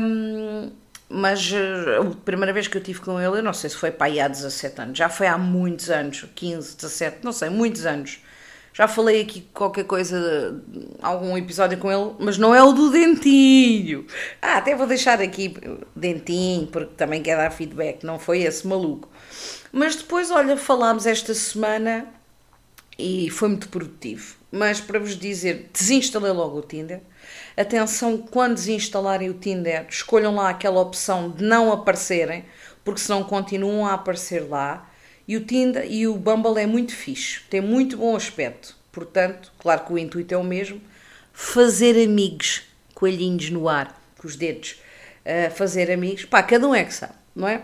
Um, 0.00 0.70
mas 1.12 1.52
eh, 1.52 1.98
a 1.98 2.24
primeira 2.24 2.52
vez 2.52 2.66
que 2.66 2.76
eu 2.76 2.82
tive 2.82 3.00
com 3.00 3.20
ele, 3.20 3.38
eu 3.38 3.42
não 3.42 3.52
sei 3.52 3.68
se 3.68 3.76
foi 3.76 3.90
para 3.90 4.06
aí 4.06 4.18
há 4.18 4.28
17 4.28 4.80
anos, 4.80 4.98
já 4.98 5.10
foi 5.10 5.26
há 5.26 5.36
muitos 5.36 5.90
anos, 5.90 6.24
15, 6.34 6.76
17, 6.76 7.18
não 7.22 7.32
sei, 7.32 7.50
muitos 7.50 7.84
anos. 7.84 8.20
Já 8.74 8.88
falei 8.88 9.20
aqui 9.20 9.42
qualquer 9.52 9.84
coisa, 9.84 10.62
algum 11.02 11.36
episódio 11.36 11.76
com 11.76 11.92
ele, 11.92 12.14
mas 12.18 12.38
não 12.38 12.54
é 12.54 12.62
o 12.62 12.72
do 12.72 12.90
dentinho. 12.90 14.06
Ah, 14.40 14.56
até 14.56 14.74
vou 14.74 14.86
deixar 14.86 15.20
aqui 15.20 15.54
dentinho, 15.94 16.66
porque 16.68 16.94
também 16.94 17.22
quer 17.22 17.36
dar 17.36 17.50
feedback, 17.50 18.02
não 18.02 18.18
foi 18.18 18.42
esse 18.42 18.66
maluco. 18.66 19.10
Mas 19.70 19.96
depois, 19.96 20.30
olha, 20.30 20.56
falámos 20.56 21.04
esta 21.04 21.34
semana 21.34 22.06
e 22.98 23.28
foi 23.30 23.48
muito 23.48 23.68
produtivo. 23.68 24.36
Mas 24.50 24.80
para 24.80 24.98
vos 24.98 25.18
dizer, 25.18 25.70
desinstalei 25.72 26.32
logo 26.32 26.58
o 26.58 26.62
Tinder. 26.62 27.00
Atenção, 27.56 28.18
quando 28.18 28.54
desinstalarem 28.54 29.28
o 29.28 29.34
Tinder, 29.34 29.86
escolham 29.88 30.34
lá 30.34 30.48
aquela 30.48 30.80
opção 30.80 31.30
de 31.30 31.44
não 31.44 31.72
aparecerem, 31.72 32.44
porque 32.82 33.00
senão 33.00 33.22
continuam 33.22 33.86
a 33.86 33.94
aparecer 33.94 34.48
lá 34.48 34.90
e 35.26 35.36
o 35.36 35.44
Tinder 35.44 35.86
e 35.90 36.06
o 36.06 36.16
Bumble 36.16 36.60
é 36.60 36.66
muito 36.66 36.94
fixe, 36.94 37.40
tem 37.48 37.60
muito 37.60 37.96
bom 37.96 38.16
aspecto. 38.16 38.76
Portanto, 38.90 39.52
claro 39.58 39.84
que 39.84 39.92
o 39.92 39.98
intuito 39.98 40.34
é 40.34 40.36
o 40.36 40.44
mesmo: 40.44 40.80
fazer 41.32 42.02
amigos, 42.02 42.62
coelhinhos 42.94 43.50
no 43.50 43.68
ar, 43.68 43.98
com 44.18 44.26
os 44.26 44.36
dedos, 44.36 44.80
uh, 45.24 45.50
fazer 45.52 45.90
amigos. 45.90 46.24
Pá, 46.24 46.42
cada 46.42 46.66
um 46.66 46.74
é 46.74 46.84
que 46.84 46.94
sabe, 46.94 47.14
não 47.34 47.48
é? 47.48 47.62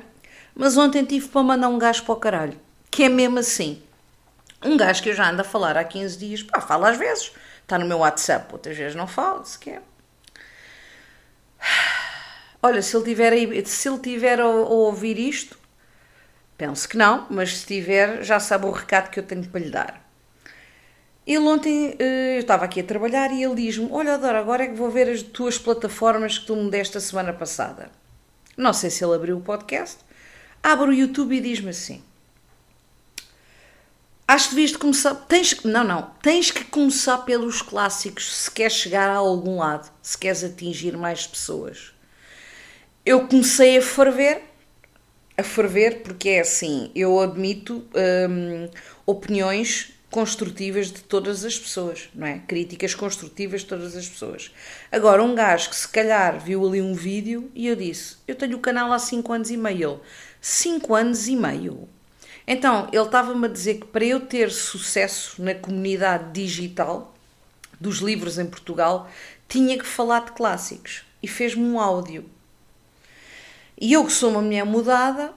Mas 0.54 0.76
ontem 0.76 1.04
tive 1.04 1.28
para 1.28 1.42
mandar 1.42 1.68
um 1.68 1.78
gajo 1.78 2.04
para 2.04 2.14
o 2.14 2.16
caralho, 2.16 2.58
que 2.90 3.04
é 3.04 3.08
mesmo 3.08 3.38
assim. 3.38 3.82
Um 4.64 4.76
gajo 4.76 5.02
que 5.02 5.10
eu 5.10 5.14
já 5.14 5.30
ando 5.30 5.42
a 5.42 5.44
falar 5.44 5.76
há 5.76 5.84
15 5.84 6.18
dias, 6.18 6.42
pá, 6.42 6.60
fala 6.60 6.90
às 6.90 6.96
vezes, 6.96 7.30
está 7.62 7.78
no 7.78 7.86
meu 7.86 7.98
WhatsApp, 7.98 8.52
outras 8.52 8.76
vezes 8.76 8.96
não 8.96 9.06
falo, 9.06 9.44
sequer. 9.44 9.82
Olha, 12.60 12.82
se 12.82 12.96
ele 12.96 13.04
tiver, 13.04 13.66
se 13.66 13.88
ele 13.88 13.98
tiver 13.98 14.40
a, 14.40 14.44
a 14.44 14.48
ouvir 14.48 15.16
isto, 15.16 15.56
Penso 16.58 16.88
que 16.88 16.96
não, 16.96 17.24
mas 17.30 17.58
se 17.58 17.66
tiver, 17.66 18.24
já 18.24 18.40
sabe 18.40 18.66
o 18.66 18.72
recado 18.72 19.10
que 19.10 19.20
eu 19.20 19.22
tenho 19.22 19.48
para 19.48 19.60
lhe 19.60 19.70
dar. 19.70 20.10
Ele 21.24 21.38
ontem, 21.38 21.94
eh, 22.00 22.36
eu 22.36 22.40
estava 22.40 22.64
aqui 22.64 22.80
a 22.80 22.84
trabalhar 22.84 23.30
e 23.30 23.44
ele 23.44 23.54
diz-me: 23.54 23.88
Olha, 23.92 24.18
Dora, 24.18 24.40
agora 24.40 24.64
é 24.64 24.66
que 24.66 24.74
vou 24.74 24.90
ver 24.90 25.08
as 25.08 25.22
tuas 25.22 25.56
plataformas 25.56 26.36
que 26.36 26.46
tu 26.46 26.56
me 26.56 26.68
deste 26.68 26.98
a 26.98 27.00
semana 27.00 27.32
passada. 27.32 27.90
Não 28.56 28.72
sei 28.72 28.90
se 28.90 29.04
ele 29.04 29.14
abriu 29.14 29.36
o 29.36 29.40
podcast. 29.40 29.98
Abre 30.60 30.90
o 30.90 30.92
YouTube 30.92 31.36
e 31.36 31.40
diz-me 31.40 31.70
assim: 31.70 32.02
Acho 34.26 34.48
que 34.48 34.54
devias 34.56 34.72
de 34.72 34.78
começar. 34.78 35.14
Tens, 35.14 35.62
não, 35.62 35.84
não. 35.84 36.10
Tens 36.20 36.50
que 36.50 36.64
começar 36.64 37.18
pelos 37.18 37.62
clássicos 37.62 38.36
se 38.36 38.50
queres 38.50 38.72
chegar 38.72 39.08
a 39.08 39.16
algum 39.16 39.58
lado, 39.58 39.88
se 40.02 40.18
queres 40.18 40.42
atingir 40.42 40.96
mais 40.96 41.24
pessoas. 41.24 41.92
Eu 43.06 43.28
comecei 43.28 43.78
a 43.78 43.82
ferver 43.82 44.42
a 45.38 45.42
ferver, 45.44 46.02
porque 46.02 46.30
é 46.30 46.40
assim, 46.40 46.90
eu 46.96 47.20
admito 47.20 47.86
hum, 48.28 48.68
opiniões 49.06 49.94
construtivas 50.10 50.90
de 50.90 51.00
todas 51.02 51.44
as 51.44 51.56
pessoas, 51.56 52.08
não 52.12 52.26
é? 52.26 52.40
Críticas 52.40 52.92
construtivas 52.92 53.60
de 53.60 53.68
todas 53.68 53.94
as 53.94 54.08
pessoas. 54.08 54.50
Agora, 54.90 55.22
um 55.22 55.36
gajo 55.36 55.70
que 55.70 55.76
se 55.76 55.86
calhar 55.86 56.40
viu 56.40 56.66
ali 56.66 56.82
um 56.82 56.92
vídeo 56.92 57.50
e 57.54 57.68
eu 57.68 57.76
disse: 57.76 58.16
Eu 58.26 58.34
tenho 58.34 58.56
o 58.56 58.60
canal 58.60 58.92
há 58.92 58.98
5 58.98 59.32
anos 59.32 59.50
e 59.50 59.56
meio. 59.56 59.90
Ele, 59.90 60.00
5 60.40 60.94
anos 60.94 61.28
e 61.28 61.36
meio. 61.36 61.88
Então, 62.44 62.88
ele 62.92 63.02
estava-me 63.02 63.46
a 63.46 63.50
dizer 63.50 63.74
que 63.74 63.86
para 63.86 64.04
eu 64.04 64.20
ter 64.20 64.50
sucesso 64.50 65.40
na 65.40 65.54
comunidade 65.54 66.32
digital 66.32 67.14
dos 67.80 67.98
livros 67.98 68.38
em 68.38 68.46
Portugal, 68.46 69.08
tinha 69.46 69.78
que 69.78 69.86
falar 69.86 70.24
de 70.24 70.32
clássicos. 70.32 71.04
E 71.22 71.28
fez-me 71.28 71.62
um 71.62 71.78
áudio 71.78 72.28
e 73.80 73.92
eu, 73.92 74.04
que 74.04 74.12
sou 74.12 74.30
uma 74.30 74.42
mulher 74.42 74.64
mudada, 74.64 75.32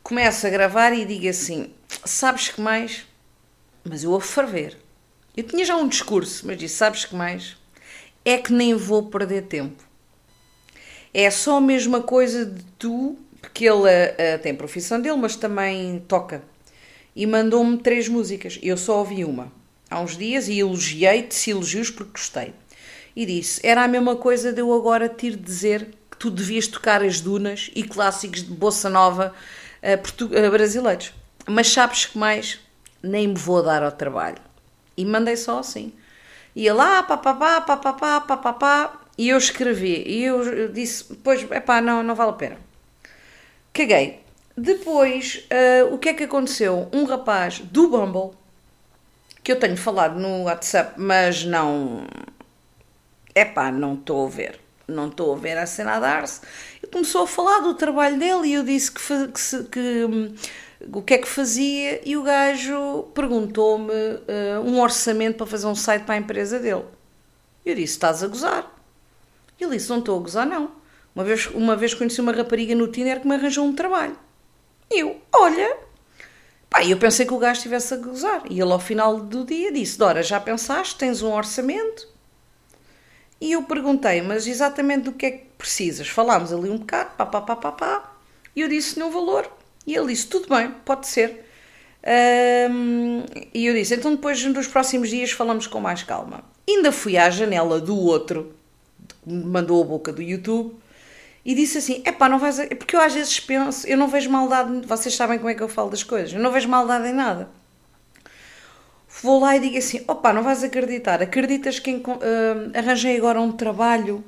começo 0.00 0.46
a 0.46 0.50
gravar 0.50 0.92
e 0.92 1.04
digo 1.04 1.28
assim: 1.28 1.70
Sabes 2.04 2.48
que 2.48 2.60
mais? 2.60 3.04
Mas 3.84 4.04
eu 4.04 4.14
a 4.14 4.20
ferver. 4.20 4.78
Eu 5.36 5.42
tinha 5.42 5.64
já 5.64 5.74
um 5.74 5.88
discurso, 5.88 6.46
mas 6.46 6.56
disse: 6.56 6.76
Sabes 6.76 7.04
que 7.04 7.16
mais? 7.16 7.56
É 8.24 8.38
que 8.38 8.52
nem 8.52 8.74
vou 8.76 9.06
perder 9.06 9.42
tempo. 9.42 9.82
É 11.12 11.28
só 11.30 11.56
a 11.56 11.60
mesma 11.60 12.00
coisa 12.00 12.46
de 12.46 12.62
tu, 12.78 13.18
porque 13.40 13.64
ele 13.64 13.82
uh, 13.82 14.38
tem 14.40 14.52
a 14.52 14.56
profissão 14.56 15.00
dele, 15.00 15.16
mas 15.16 15.34
também 15.34 15.98
toca. 16.06 16.44
E 17.14 17.26
mandou-me 17.26 17.76
três 17.78 18.08
músicas. 18.08 18.58
Eu 18.62 18.76
só 18.76 19.00
ouvi 19.00 19.24
uma 19.24 19.52
há 19.90 20.00
uns 20.00 20.16
dias 20.16 20.48
e 20.48 20.60
elogiei-te, 20.60 21.34
se 21.34 21.50
elogios, 21.50 21.90
porque 21.90 22.12
gostei. 22.12 22.54
E 23.16 23.26
disse: 23.26 23.60
Era 23.66 23.82
a 23.82 23.88
mesma 23.88 24.14
coisa 24.14 24.52
de 24.52 24.60
eu 24.60 24.72
agora 24.72 25.08
te 25.08 25.26
ir 25.26 25.36
dizer 25.36 25.88
tu 26.22 26.30
devias 26.30 26.68
tocar 26.68 27.02
as 27.02 27.20
dunas 27.20 27.68
e 27.74 27.82
clássicos 27.82 28.44
de 28.44 28.52
bossa 28.52 28.88
nova 28.88 29.34
uh, 29.82 30.50
brasileiros. 30.52 31.12
Mas 31.48 31.66
sabes 31.66 32.06
que 32.06 32.16
mais? 32.16 32.60
Nem 33.02 33.26
me 33.26 33.34
vou 33.34 33.60
dar 33.60 33.82
ao 33.82 33.90
trabalho. 33.90 34.38
E 34.96 35.04
mandei 35.04 35.36
só 35.36 35.58
assim. 35.58 35.92
Ia 36.54 36.72
lá, 36.72 37.02
papapá, 37.02 37.60
papapá, 37.62 38.20
papapá, 38.20 39.00
e 39.18 39.30
eu 39.30 39.36
escrevi. 39.36 40.04
E 40.06 40.22
eu 40.22 40.68
disse, 40.68 41.12
pois, 41.24 41.42
epá, 41.50 41.80
não, 41.80 42.04
não 42.04 42.14
vale 42.14 42.30
a 42.30 42.34
pena. 42.34 42.56
Caguei. 43.72 44.20
Depois, 44.56 45.44
uh, 45.50 45.92
o 45.92 45.98
que 45.98 46.10
é 46.10 46.14
que 46.14 46.22
aconteceu? 46.22 46.88
Um 46.92 47.02
rapaz 47.02 47.58
do 47.58 47.88
Bumble 47.88 48.38
que 49.42 49.50
eu 49.50 49.58
tenho 49.58 49.76
falado 49.76 50.20
no 50.20 50.44
WhatsApp, 50.44 50.94
mas 50.98 51.44
não. 51.44 52.06
É 53.34 53.44
pá, 53.44 53.72
não 53.72 53.94
estou 53.94 54.24
a 54.24 54.30
ver. 54.30 54.61
Não 54.86 55.08
estou 55.08 55.34
a 55.34 55.38
ver 55.38 55.56
a 55.56 55.66
cena 55.66 55.96
a 55.96 56.00
dar-se. 56.00 56.40
Ele 56.82 56.92
começou 56.92 57.22
a 57.22 57.26
falar 57.26 57.60
do 57.60 57.74
trabalho 57.74 58.18
dele 58.18 58.48
e 58.48 58.54
eu 58.54 58.64
disse 58.64 58.90
que, 58.90 59.00
que, 59.00 59.64
que 59.64 60.04
hum, 60.04 60.34
o 60.92 61.02
que 61.02 61.14
é 61.14 61.18
que 61.18 61.28
fazia 61.28 62.00
e 62.04 62.16
o 62.16 62.22
gajo 62.22 63.04
perguntou-me 63.14 63.92
uh, 63.92 64.60
um 64.64 64.80
orçamento 64.80 65.36
para 65.36 65.46
fazer 65.46 65.66
um 65.66 65.74
site 65.74 66.04
para 66.04 66.14
a 66.14 66.18
empresa 66.18 66.58
dele. 66.58 66.84
Eu 67.64 67.74
disse: 67.74 67.94
Estás 67.94 68.22
a 68.22 68.26
gozar? 68.26 68.74
Ele 69.60 69.76
disse: 69.76 69.88
Não 69.88 69.98
estou 69.98 70.18
a 70.18 70.22
gozar, 70.22 70.46
não. 70.46 70.70
Uma 71.14 71.24
vez, 71.24 71.46
uma 71.48 71.76
vez 71.76 71.94
conheci 71.94 72.20
uma 72.20 72.32
rapariga 72.32 72.74
no 72.74 72.88
Tinder 72.88 73.20
que 73.20 73.28
me 73.28 73.34
arranjou 73.34 73.64
um 73.64 73.74
trabalho. 73.74 74.16
Eu: 74.90 75.20
Olha. 75.32 75.76
Pá, 76.68 76.82
eu 76.82 76.96
pensei 76.96 77.26
que 77.26 77.34
o 77.34 77.38
gajo 77.38 77.58
estivesse 77.58 77.92
a 77.92 77.98
gozar. 77.98 78.42
E 78.48 78.58
ele, 78.58 78.72
ao 78.72 78.80
final 78.80 79.20
do 79.20 79.44
dia, 79.44 79.70
disse: 79.70 79.98
Dora, 79.98 80.22
já 80.22 80.40
pensaste? 80.40 80.96
Tens 80.96 81.22
um 81.22 81.32
orçamento? 81.32 82.11
E 83.42 83.50
eu 83.50 83.64
perguntei: 83.64 84.22
Mas 84.22 84.46
exatamente 84.46 85.02
do 85.02 85.12
que 85.12 85.26
é 85.26 85.30
que 85.32 85.46
precisas? 85.58 86.06
Falámos 86.06 86.52
ali 86.52 86.70
um 86.70 86.78
bocado, 86.78 87.10
pá, 87.16 87.26
pá, 87.26 87.40
pá, 87.40 87.56
pá, 87.56 87.72
pá. 87.72 88.12
E 88.54 88.60
eu 88.60 88.68
disse-lhe 88.68 89.02
um 89.04 89.10
valor. 89.10 89.50
E 89.84 89.96
ele 89.96 90.06
disse: 90.06 90.28
Tudo 90.28 90.48
bem, 90.48 90.70
pode 90.84 91.08
ser. 91.08 91.44
Um, 92.70 93.24
e 93.52 93.66
eu 93.66 93.74
disse: 93.74 93.96
Então, 93.96 94.12
depois, 94.12 94.40
nos 94.44 94.68
próximos 94.68 95.10
dias, 95.10 95.32
falamos 95.32 95.66
com 95.66 95.80
mais 95.80 96.04
calma. 96.04 96.44
Ainda 96.68 96.92
fui 96.92 97.16
à 97.16 97.28
janela 97.30 97.80
do 97.80 97.98
outro, 97.98 98.54
que 99.08 99.28
me 99.28 99.44
mandou 99.44 99.82
a 99.82 99.86
boca 99.86 100.12
do 100.12 100.22
YouTube, 100.22 100.76
e 101.44 101.52
disse 101.52 101.78
assim: 101.78 102.00
é 102.04 102.12
pá, 102.12 102.28
não 102.28 102.38
vais. 102.38 102.58
Porque 102.78 102.94
eu 102.94 103.00
às 103.00 103.12
vezes 103.12 103.40
penso, 103.40 103.88
eu 103.88 103.98
não 103.98 104.06
vejo 104.06 104.30
maldade, 104.30 104.86
vocês 104.86 105.16
sabem 105.16 105.38
como 105.38 105.50
é 105.50 105.54
que 105.56 105.62
eu 105.64 105.68
falo 105.68 105.90
das 105.90 106.04
coisas, 106.04 106.32
eu 106.32 106.40
não 106.40 106.52
vejo 106.52 106.68
maldade 106.68 107.08
em 107.08 107.12
nada. 107.12 107.50
Vou 109.22 109.40
lá 109.40 109.56
e 109.56 109.60
digo 109.60 109.78
assim: 109.78 110.04
opá, 110.08 110.32
não 110.32 110.42
vais 110.42 110.64
acreditar, 110.64 111.22
acreditas 111.22 111.78
que 111.78 111.94
uh, 111.94 112.02
arranjei 112.74 113.16
agora 113.16 113.40
um 113.40 113.52
trabalho 113.52 114.24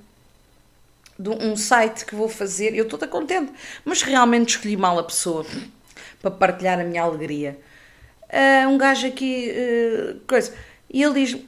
de 1.18 1.30
um 1.30 1.57
site 1.57 2.04
que 2.04 2.14
vou 2.14 2.28
fazer, 2.28 2.74
eu 2.74 2.85
estou 2.85 2.98
toda 2.98 3.11
contente, 3.11 3.52
mas 3.85 4.02
realmente 4.02 4.50
escolhi 4.50 4.76
mal 4.76 4.98
a 4.98 5.04
pessoa 5.04 5.46
para 6.20 6.30
partilhar 6.30 6.80
a 6.80 6.85
minha 6.85 7.02
alegria. 7.02 7.59
Uh, 8.24 8.68
um 8.68 8.78
gajo 8.78 9.07
aqui, 9.07 9.52
uh, 9.52 10.20
coisa, 10.26 10.54
e 10.88 11.02
ele 11.02 11.24
diz: 11.24 11.40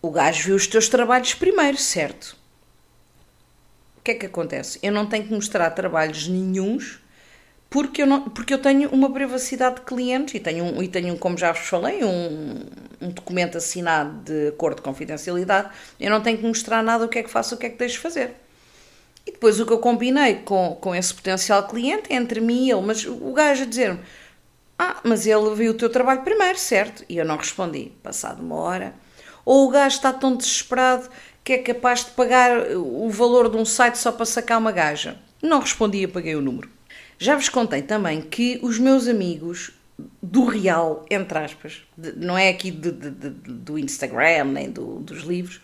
o 0.00 0.10
gajo 0.10 0.44
viu 0.44 0.56
os 0.56 0.66
teus 0.66 0.88
trabalhos 0.88 1.34
primeiro, 1.34 1.76
certo? 1.76 2.40
o 4.00 4.02
que 4.02 4.12
é 4.12 4.14
que 4.14 4.26
acontece? 4.26 4.78
Eu 4.82 4.92
não 4.92 5.04
tenho 5.04 5.24
que 5.24 5.32
mostrar 5.32 5.68
trabalhos 5.70 6.26
nenhums 6.26 6.98
porque 7.70 8.02
eu, 8.02 8.06
não, 8.06 8.22
porque 8.22 8.52
eu 8.52 8.58
tenho 8.58 8.90
uma 8.90 9.12
privacidade 9.12 9.76
de 9.76 9.82
clientes 9.82 10.34
e 10.34 10.40
tenho, 10.40 10.64
um, 10.64 10.82
e 10.82 10.88
tenho 10.88 11.16
como 11.16 11.38
já 11.38 11.52
vos 11.52 11.68
falei, 11.68 12.02
um, 12.02 12.66
um 13.00 13.10
documento 13.10 13.56
assinado 13.56 14.24
de 14.24 14.48
acordo 14.48 14.78
de 14.78 14.82
confidencialidade. 14.82 15.70
Eu 15.98 16.10
não 16.10 16.20
tenho 16.20 16.36
que 16.36 16.44
mostrar 16.44 16.82
nada 16.82 17.04
o 17.04 17.08
que 17.08 17.20
é 17.20 17.22
que 17.22 17.30
faço, 17.30 17.54
o 17.54 17.58
que 17.58 17.66
é 17.66 17.70
que 17.70 17.78
deixo 17.78 18.00
fazer. 18.00 18.34
E 19.24 19.30
depois 19.30 19.60
o 19.60 19.66
que 19.66 19.72
eu 19.72 19.78
combinei 19.78 20.36
com, 20.36 20.76
com 20.80 20.92
esse 20.92 21.14
potencial 21.14 21.68
cliente 21.68 22.12
é 22.12 22.16
entre 22.16 22.40
mim 22.40 22.66
e 22.66 22.72
ele, 22.72 22.82
mas 22.82 23.04
o 23.06 23.32
gajo 23.32 23.62
a 23.62 23.66
dizer-me: 23.66 24.00
Ah, 24.76 24.96
mas 25.04 25.24
ele 25.24 25.54
viu 25.54 25.70
o 25.70 25.74
teu 25.74 25.88
trabalho 25.88 26.22
primeiro, 26.22 26.58
certo? 26.58 27.04
E 27.08 27.18
eu 27.18 27.24
não 27.24 27.36
respondi, 27.36 27.92
passado 28.02 28.42
uma 28.42 28.56
hora. 28.56 28.94
Ou 29.44 29.68
o 29.68 29.70
gajo 29.70 29.94
está 29.94 30.12
tão 30.12 30.34
desesperado 30.34 31.08
que 31.44 31.52
é 31.52 31.58
capaz 31.58 32.04
de 32.04 32.10
pagar 32.12 32.72
o 32.76 33.08
valor 33.10 33.48
de 33.48 33.56
um 33.56 33.64
site 33.64 33.96
só 33.96 34.10
para 34.10 34.26
sacar 34.26 34.58
uma 34.58 34.72
gaja? 34.72 35.16
Não 35.40 35.60
respondi 35.60 36.02
e 36.02 36.08
paguei 36.08 36.34
o 36.34 36.40
número. 36.40 36.79
Já 37.22 37.36
vos 37.36 37.50
contei 37.50 37.82
também 37.82 38.22
que 38.22 38.58
os 38.62 38.78
meus 38.78 39.06
amigos 39.06 39.72
do 40.22 40.46
real, 40.46 41.04
entre 41.10 41.36
aspas, 41.36 41.82
de, 41.94 42.12
não 42.12 42.36
é 42.36 42.48
aqui 42.48 42.70
de, 42.70 42.90
de, 42.90 43.10
do 43.28 43.78
Instagram 43.78 44.44
nem 44.44 44.70
do, 44.70 45.00
dos 45.00 45.24
livros, 45.24 45.60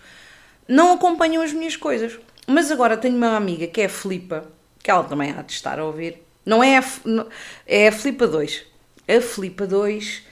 não 0.68 0.92
acompanham 0.92 1.42
as 1.42 1.54
minhas 1.54 1.74
coisas. 1.74 2.20
Mas 2.46 2.70
agora 2.70 2.94
tenho 2.94 3.16
uma 3.16 3.34
amiga 3.34 3.66
que 3.66 3.80
é 3.80 3.86
a 3.86 3.88
Filipa, 3.88 4.46
que 4.82 4.90
ela 4.90 5.02
também 5.04 5.30
há 5.32 5.40
de 5.40 5.52
estar 5.52 5.78
a 5.78 5.84
ouvir. 5.86 6.22
Não 6.44 6.62
é 6.62 6.76
a, 6.76 6.84
é 7.66 7.88
a 7.88 7.92
Filipa 7.92 8.26
2. 8.26 8.62
A 9.08 9.20
Filipa 9.22 9.66
2 9.66 10.26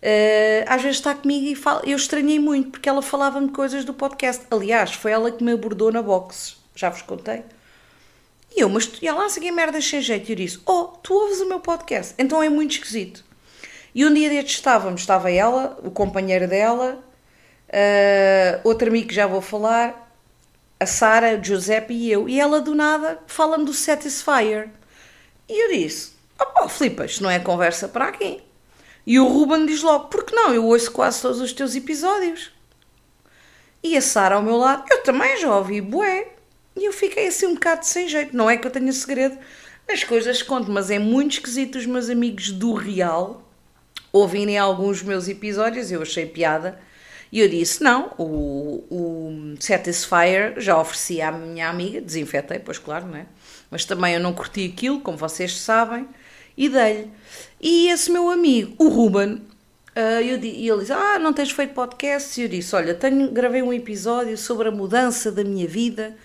Uh, 0.00 0.64
às 0.66 0.80
vezes 0.80 0.96
está 0.96 1.14
comigo 1.14 1.46
e 1.46 1.54
fala, 1.54 1.82
eu 1.84 1.94
estranhei 1.94 2.38
muito 2.38 2.70
porque 2.70 2.88
ela 2.88 3.02
falava-me 3.02 3.50
coisas 3.50 3.84
do 3.84 3.92
podcast. 3.92 4.46
Aliás, 4.50 4.94
foi 4.94 5.12
ela 5.12 5.30
que 5.30 5.44
me 5.44 5.52
abordou 5.52 5.92
na 5.92 6.00
box, 6.00 6.56
já 6.74 6.88
vos 6.88 7.02
contei. 7.02 7.42
E 8.54 8.62
eu, 8.62 8.68
mas 8.68 8.86
tu, 8.86 8.98
e 9.02 9.08
ela, 9.08 9.28
seguia 9.28 9.52
merdas 9.52 9.86
sem 9.86 10.00
jeito. 10.00 10.28
E 10.28 10.32
eu 10.32 10.36
disse: 10.36 10.60
Oh, 10.66 10.84
tu 11.02 11.14
ouves 11.14 11.40
o 11.40 11.48
meu 11.48 11.60
podcast? 11.60 12.14
Então 12.18 12.42
é 12.42 12.48
muito 12.48 12.72
esquisito. 12.72 13.24
E 13.94 14.04
um 14.04 14.12
dia 14.12 14.28
destes 14.28 14.56
estávamos, 14.56 15.00
estava 15.00 15.30
ela, 15.30 15.78
o 15.82 15.90
companheiro 15.90 16.46
dela, 16.46 17.02
uh, 17.68 18.60
outro 18.62 18.88
amigo 18.88 19.08
que 19.08 19.14
já 19.14 19.26
vou 19.26 19.40
falar, 19.40 20.14
a 20.78 20.86
Sara, 20.86 21.42
Giuseppe 21.42 21.92
e 21.92 22.10
eu. 22.10 22.28
E 22.28 22.40
ela 22.40 22.60
do 22.60 22.74
nada 22.74 23.20
fala-me 23.26 23.64
do 23.64 23.74
Satisfyer. 23.74 24.68
E 25.48 25.64
eu 25.64 25.78
disse: 25.78 26.12
Oh, 26.40 26.64
oh 26.64 26.68
Filipe, 26.68 27.04
isto 27.04 27.22
não 27.22 27.30
é 27.30 27.38
conversa 27.38 27.88
para 27.88 28.06
aqui. 28.06 28.42
E 29.06 29.18
o 29.18 29.26
Ruben 29.26 29.66
diz 29.66 29.82
logo: 29.82 30.08
Porque 30.08 30.34
não? 30.34 30.54
Eu 30.54 30.64
ouço 30.66 30.90
quase 30.92 31.20
todos 31.22 31.40
os 31.40 31.52
teus 31.52 31.74
episódios. 31.74 32.50
E 33.82 33.96
a 33.96 34.00
Sara 34.00 34.36
ao 34.36 34.42
meu 34.42 34.56
lado: 34.56 34.84
Eu 34.90 35.02
também 35.02 35.36
já 35.38 35.54
ouvi, 35.54 35.80
bué. 35.80 36.28
E 36.76 36.84
eu 36.84 36.92
fiquei 36.92 37.28
assim 37.28 37.46
um 37.46 37.54
bocado 37.54 37.84
sem 37.84 38.08
jeito. 38.08 38.36
Não 38.36 38.48
é 38.48 38.56
que 38.56 38.66
eu 38.66 38.70
tenha 38.70 38.92
segredo 38.92 39.38
as 39.88 40.04
coisas 40.04 40.42
conto, 40.42 40.70
mas 40.70 40.90
é 40.90 40.98
muito 40.98 41.32
esquisito 41.32 41.76
os 41.76 41.86
meus 41.86 42.08
amigos 42.08 42.50
do 42.52 42.74
Real 42.74 43.46
ouvirem 44.12 44.58
alguns 44.58 45.02
meus 45.02 45.28
episódios. 45.28 45.90
Eu 45.90 46.02
achei 46.02 46.26
piada. 46.26 46.78
E 47.32 47.40
eu 47.40 47.48
disse: 47.48 47.82
Não, 47.82 48.12
o, 48.18 48.84
o 48.90 49.54
Satisfyer 49.60 50.54
já 50.58 50.78
ofereci 50.78 51.20
à 51.20 51.30
minha 51.30 51.68
amiga, 51.68 52.00
desinfetei, 52.00 52.58
pois 52.58 52.78
claro, 52.78 53.06
não 53.06 53.16
é? 53.16 53.26
Mas 53.70 53.84
também 53.84 54.14
eu 54.14 54.20
não 54.20 54.32
curti 54.32 54.72
aquilo, 54.72 55.00
como 55.00 55.16
vocês 55.16 55.56
sabem 55.56 56.08
e 56.56 56.68
dei-lhe. 56.68 57.10
E 57.60 57.88
esse 57.88 58.10
meu 58.10 58.28
amigo, 58.30 58.74
o 58.78 58.88
Ruben, 58.88 59.34
uh, 59.34 60.20
eu, 60.20 60.36
ele 60.36 60.80
disse: 60.80 60.92
Ah, 60.92 61.18
não 61.18 61.32
tens 61.32 61.52
feito 61.52 61.72
podcast? 61.72 62.40
E 62.40 62.44
eu 62.44 62.48
disse: 62.48 62.74
Olha, 62.74 62.94
tenho, 62.94 63.30
gravei 63.30 63.62
um 63.62 63.72
episódio 63.72 64.36
sobre 64.36 64.68
a 64.68 64.72
mudança 64.72 65.30
da 65.30 65.44
minha 65.44 65.68
vida, 65.68 66.16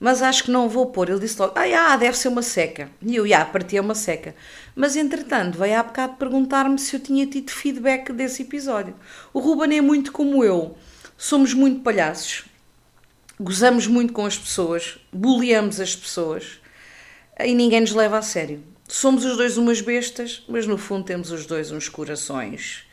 mas 0.00 0.22
acho 0.22 0.44
que 0.44 0.50
não 0.50 0.68
vou 0.68 0.86
pôr. 0.86 1.08
Ele 1.08 1.20
disse 1.20 1.40
logo: 1.40 1.54
Ah, 1.56 1.92
ah 1.92 1.96
deve 1.96 2.16
ser 2.16 2.28
uma 2.28 2.42
seca. 2.42 2.90
E 3.02 3.16
eu, 3.16 3.26
já, 3.26 3.44
partia 3.44 3.80
uma 3.80 3.94
seca. 3.94 4.34
Mas 4.74 4.96
entretanto, 4.96 5.58
veio 5.58 5.78
há 5.78 5.82
bocado 5.82 6.14
perguntar-me 6.16 6.78
se 6.78 6.94
eu 6.96 7.00
tinha 7.00 7.26
tido 7.26 7.50
feedback 7.50 8.12
desse 8.12 8.42
episódio. 8.42 8.94
O 9.32 9.40
Ruben 9.40 9.76
é 9.76 9.80
muito 9.80 10.12
como 10.12 10.44
eu, 10.44 10.76
somos 11.16 11.52
muito 11.54 11.80
palhaços, 11.82 12.44
gozamos 13.40 13.86
muito 13.86 14.12
com 14.12 14.24
as 14.24 14.38
pessoas, 14.38 14.98
bulliamos 15.12 15.80
as 15.80 15.96
pessoas 15.96 16.60
e 17.40 17.54
ninguém 17.54 17.80
nos 17.80 17.92
leva 17.92 18.18
a 18.18 18.22
sério 18.22 18.62
somos 18.88 19.24
os 19.24 19.36
dois 19.36 19.58
umas 19.58 19.80
bestas, 19.80 20.42
mas 20.48 20.66
no 20.66 20.78
fundo 20.78 21.04
temos 21.04 21.30
os 21.30 21.46
dois 21.46 21.70
uns 21.70 21.88
corações 21.88 22.84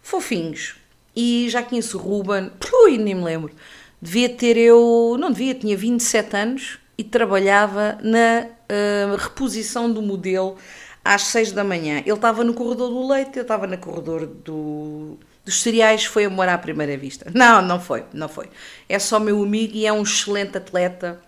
fofinhos. 0.00 0.76
E 1.14 1.48
já 1.50 1.62
conheço 1.62 1.98
o 1.98 2.00
Ruben, 2.00 2.50
ui, 2.84 2.96
nem 2.96 3.14
me 3.14 3.24
lembro. 3.24 3.54
Devia 4.00 4.28
ter 4.28 4.56
eu, 4.56 5.16
não 5.18 5.30
devia, 5.30 5.54
tinha 5.54 5.76
27 5.76 6.36
anos 6.36 6.78
e 6.96 7.04
trabalhava 7.04 7.98
na 8.02 8.46
uh, 8.46 9.16
reposição 9.16 9.92
do 9.92 10.00
modelo 10.00 10.56
às 11.04 11.22
6 11.24 11.52
da 11.52 11.64
manhã. 11.64 11.98
Ele 11.98 12.12
estava 12.12 12.42
no 12.44 12.54
corredor 12.54 12.88
do 12.88 13.08
leite, 13.08 13.36
eu 13.36 13.42
estava 13.42 13.66
no 13.66 13.76
corredor 13.78 14.26
do, 14.26 15.18
dos 15.44 15.60
cereais. 15.62 16.04
Foi 16.04 16.24
amor 16.24 16.48
à 16.48 16.56
primeira 16.56 16.96
vista. 16.96 17.30
Não, 17.34 17.60
não 17.62 17.80
foi, 17.80 18.04
não 18.12 18.28
foi. 18.28 18.48
É 18.88 18.98
só 18.98 19.20
meu 19.20 19.42
amigo 19.42 19.74
e 19.74 19.86
é 19.86 19.92
um 19.92 20.02
excelente 20.02 20.56
atleta 20.56 21.20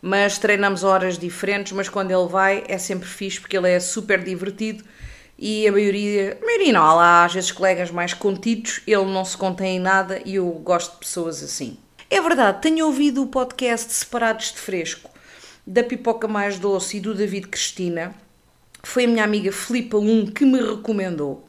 mas 0.00 0.38
treinamos 0.38 0.84
horas 0.84 1.18
diferentes, 1.18 1.72
mas 1.72 1.88
quando 1.88 2.10
ele 2.10 2.28
vai 2.28 2.64
é 2.68 2.78
sempre 2.78 3.08
fixe 3.08 3.40
porque 3.40 3.56
ele 3.56 3.68
é 3.68 3.80
super 3.80 4.22
divertido 4.22 4.84
e 5.38 5.66
a 5.68 5.72
maioria, 5.72 6.38
a 6.40 6.44
maioria 6.44 6.72
não, 6.72 6.82
há 6.82 6.94
lá 6.94 7.24
às 7.24 7.34
vezes 7.34 7.52
colegas 7.52 7.90
mais 7.90 8.14
contidos, 8.14 8.80
ele 8.86 9.04
não 9.04 9.24
se 9.24 9.36
contém 9.36 9.76
em 9.76 9.80
nada 9.80 10.20
e 10.24 10.36
eu 10.36 10.48
gosto 10.50 10.92
de 10.92 10.98
pessoas 10.98 11.42
assim. 11.42 11.78
É 12.10 12.22
verdade, 12.22 12.62
tenho 12.62 12.86
ouvido 12.86 13.22
o 13.22 13.26
podcast 13.26 13.92
Separados 13.92 14.52
de 14.52 14.58
Fresco 14.58 15.10
da 15.66 15.84
Pipoca 15.84 16.26
Mais 16.26 16.58
Doce 16.58 16.96
e 16.96 17.00
do 17.00 17.14
David 17.14 17.48
Cristina. 17.48 18.14
Foi 18.82 19.04
a 19.04 19.06
minha 19.06 19.22
amiga 19.22 19.52
Filipa 19.52 19.98
1 19.98 20.28
que 20.28 20.46
me 20.46 20.58
recomendou. 20.58 21.46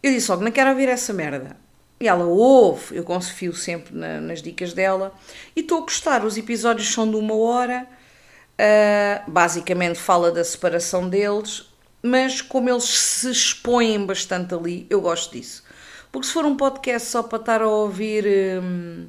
Eu 0.00 0.12
disse 0.12 0.30
logo, 0.30 0.44
não 0.44 0.52
quero 0.52 0.70
ouvir 0.70 0.88
essa 0.88 1.12
merda. 1.12 1.56
E 1.98 2.06
ela 2.06 2.24
ouve, 2.24 2.96
eu 2.96 3.02
confio 3.02 3.52
sempre 3.52 3.92
na, 3.92 4.20
nas 4.20 4.40
dicas 4.40 4.72
dela. 4.72 5.12
E 5.56 5.60
estou 5.60 5.78
a 5.78 5.80
gostar, 5.80 6.24
os 6.24 6.36
episódios 6.36 6.92
são 6.92 7.10
de 7.10 7.16
uma 7.16 7.34
hora, 7.34 7.84
uh, 7.84 9.28
basicamente 9.28 9.98
fala 9.98 10.30
da 10.30 10.44
separação 10.44 11.08
deles, 11.08 11.68
mas 12.00 12.40
como 12.40 12.70
eles 12.70 12.84
se 12.84 13.28
expõem 13.28 14.06
bastante 14.06 14.54
ali, 14.54 14.86
eu 14.88 15.00
gosto 15.00 15.32
disso. 15.32 15.64
Porque 16.12 16.28
se 16.28 16.32
for 16.32 16.44
um 16.44 16.56
podcast 16.56 17.08
só 17.08 17.24
para 17.24 17.38
estar 17.40 17.62
a 17.62 17.68
ouvir 17.68 18.24
hum, 18.62 19.08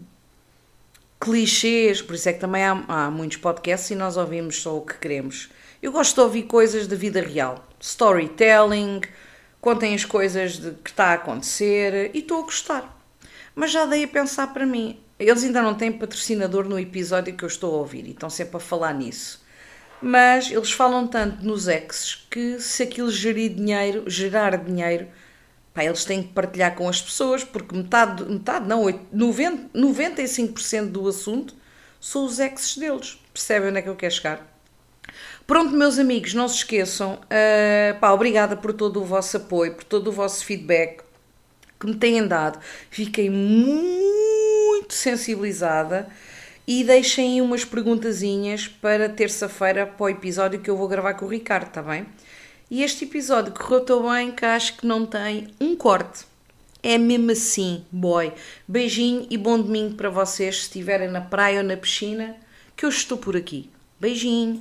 clichês, 1.22 2.02
por 2.02 2.16
isso 2.16 2.28
é 2.28 2.34
que 2.34 2.40
também 2.40 2.64
há, 2.64 2.84
há 2.88 3.12
muitos 3.12 3.38
podcasts 3.38 3.92
e 3.92 3.96
nós 3.96 4.18
ouvimos 4.18 4.60
só 4.60 4.76
o 4.76 4.82
que 4.82 4.96
queremos. 4.96 5.50
Eu 5.82 5.92
gosto 5.92 6.16
de 6.16 6.22
ouvir 6.22 6.44
coisas 6.44 6.88
da 6.88 6.96
vida 6.96 7.22
real, 7.22 7.64
storytelling, 7.80 9.02
contem 9.62 9.94
as 9.94 10.04
coisas 10.04 10.54
de, 10.54 10.72
que 10.72 10.90
está 10.90 11.06
a 11.06 11.14
acontecer 11.14 12.10
e 12.14 12.20
estou 12.20 12.40
a 12.40 12.44
gostar. 12.44 12.98
Mas 13.54 13.72
já 13.72 13.86
dei 13.86 14.04
a 14.04 14.08
pensar 14.08 14.52
para 14.52 14.66
mim. 14.66 15.00
Eles 15.20 15.44
ainda 15.44 15.62
não 15.62 15.76
têm 15.76 15.92
patrocinador 15.92 16.68
no 16.68 16.80
episódio 16.80 17.36
que 17.36 17.44
eu 17.44 17.48
estou 17.48 17.76
a 17.76 17.78
ouvir 17.78 18.08
e 18.08 18.12
estão 18.12 18.30
sempre 18.30 18.58
a 18.58 18.60
falar 18.60 18.94
nisso. 18.94 19.46
Mas 20.02 20.50
eles 20.50 20.72
falam 20.72 21.06
tanto 21.06 21.46
nos 21.46 21.68
exes 21.68 22.26
que 22.32 22.60
se 22.60 22.82
aquilo 22.82 23.12
gerir 23.12 23.54
dinheiro, 23.54 24.04
gerar 24.08 24.58
dinheiro, 24.58 25.08
pá, 25.74 25.84
eles 25.84 26.06
têm 26.06 26.24
que 26.24 26.30
partilhar 26.30 26.76
com 26.76 26.88
as 26.88 27.02
pessoas, 27.02 27.44
porque 27.44 27.76
metade, 27.76 28.24
metade 28.26 28.68
não, 28.68 28.84
90, 29.12 29.78
95% 29.78 30.88
do 30.88 31.08
assunto 31.08 31.56
são 32.00 32.26
os 32.26 32.40
exes 32.40 32.78
deles. 32.78 33.20
Percebem 33.34 33.70
onde 33.70 33.80
é 33.80 33.82
que 33.82 33.90
eu 33.90 33.96
quero 33.96 34.14
chegar? 34.14 34.52
Pronto, 35.48 35.76
meus 35.76 36.00
amigos, 36.00 36.34
não 36.34 36.48
se 36.48 36.58
esqueçam. 36.58 37.16
Uh, 37.16 38.00
pá, 38.00 38.12
obrigada 38.12 38.56
por 38.56 38.74
todo 38.74 39.02
o 39.02 39.06
vosso 39.06 39.38
apoio, 39.38 39.74
por 39.76 39.84
todo 39.84 40.08
o 40.08 40.12
vosso 40.12 40.46
feedback 40.46 41.04
que 41.80 41.88
me 41.88 41.96
têm 41.96 42.26
dado. 42.26 42.60
Fiquei 42.90 43.30
muito 43.30 44.94
sensibilizada 44.94 46.08
e 46.68 46.84
deixem 46.84 47.42
umas 47.42 47.66
perguntazinhas 47.66 48.68
para 48.68 49.10
terça-feira 49.10 49.86
para 49.86 50.04
o 50.04 50.10
episódio 50.10 50.60
que 50.60 50.70
eu 50.70 50.78
vou 50.78 50.88
gravar 50.88 51.16
com 51.16 51.26
o 51.26 51.30
Ricardo, 51.30 51.68
está 51.68 51.82
bem? 51.82 52.06
E 52.72 52.84
este 52.84 53.04
episódio 53.04 53.52
correu 53.52 53.82
tão 53.82 54.10
bem 54.10 54.32
que 54.32 54.46
acho 54.46 54.78
que 54.78 54.88
não 54.88 55.06
tem 55.06 55.50
um 55.60 55.76
corte. 55.76 56.24
É 56.82 56.98
mesmo 56.98 57.30
assim, 57.32 57.84
boy. 57.92 58.32
Beijinho 58.66 59.28
e 59.30 59.38
bom 59.38 59.62
domingo 59.62 59.96
para 59.96 60.10
vocês 60.10 60.56
se 60.56 60.62
estiverem 60.62 61.12
na 61.12 61.20
praia 61.20 61.58
ou 61.60 61.66
na 61.66 61.76
piscina, 61.76 62.34
que 62.78 62.86
eu 62.86 62.90
estou 62.90 63.18
por 63.18 63.36
aqui. 63.36 63.70
Beijinho. 64.00 64.50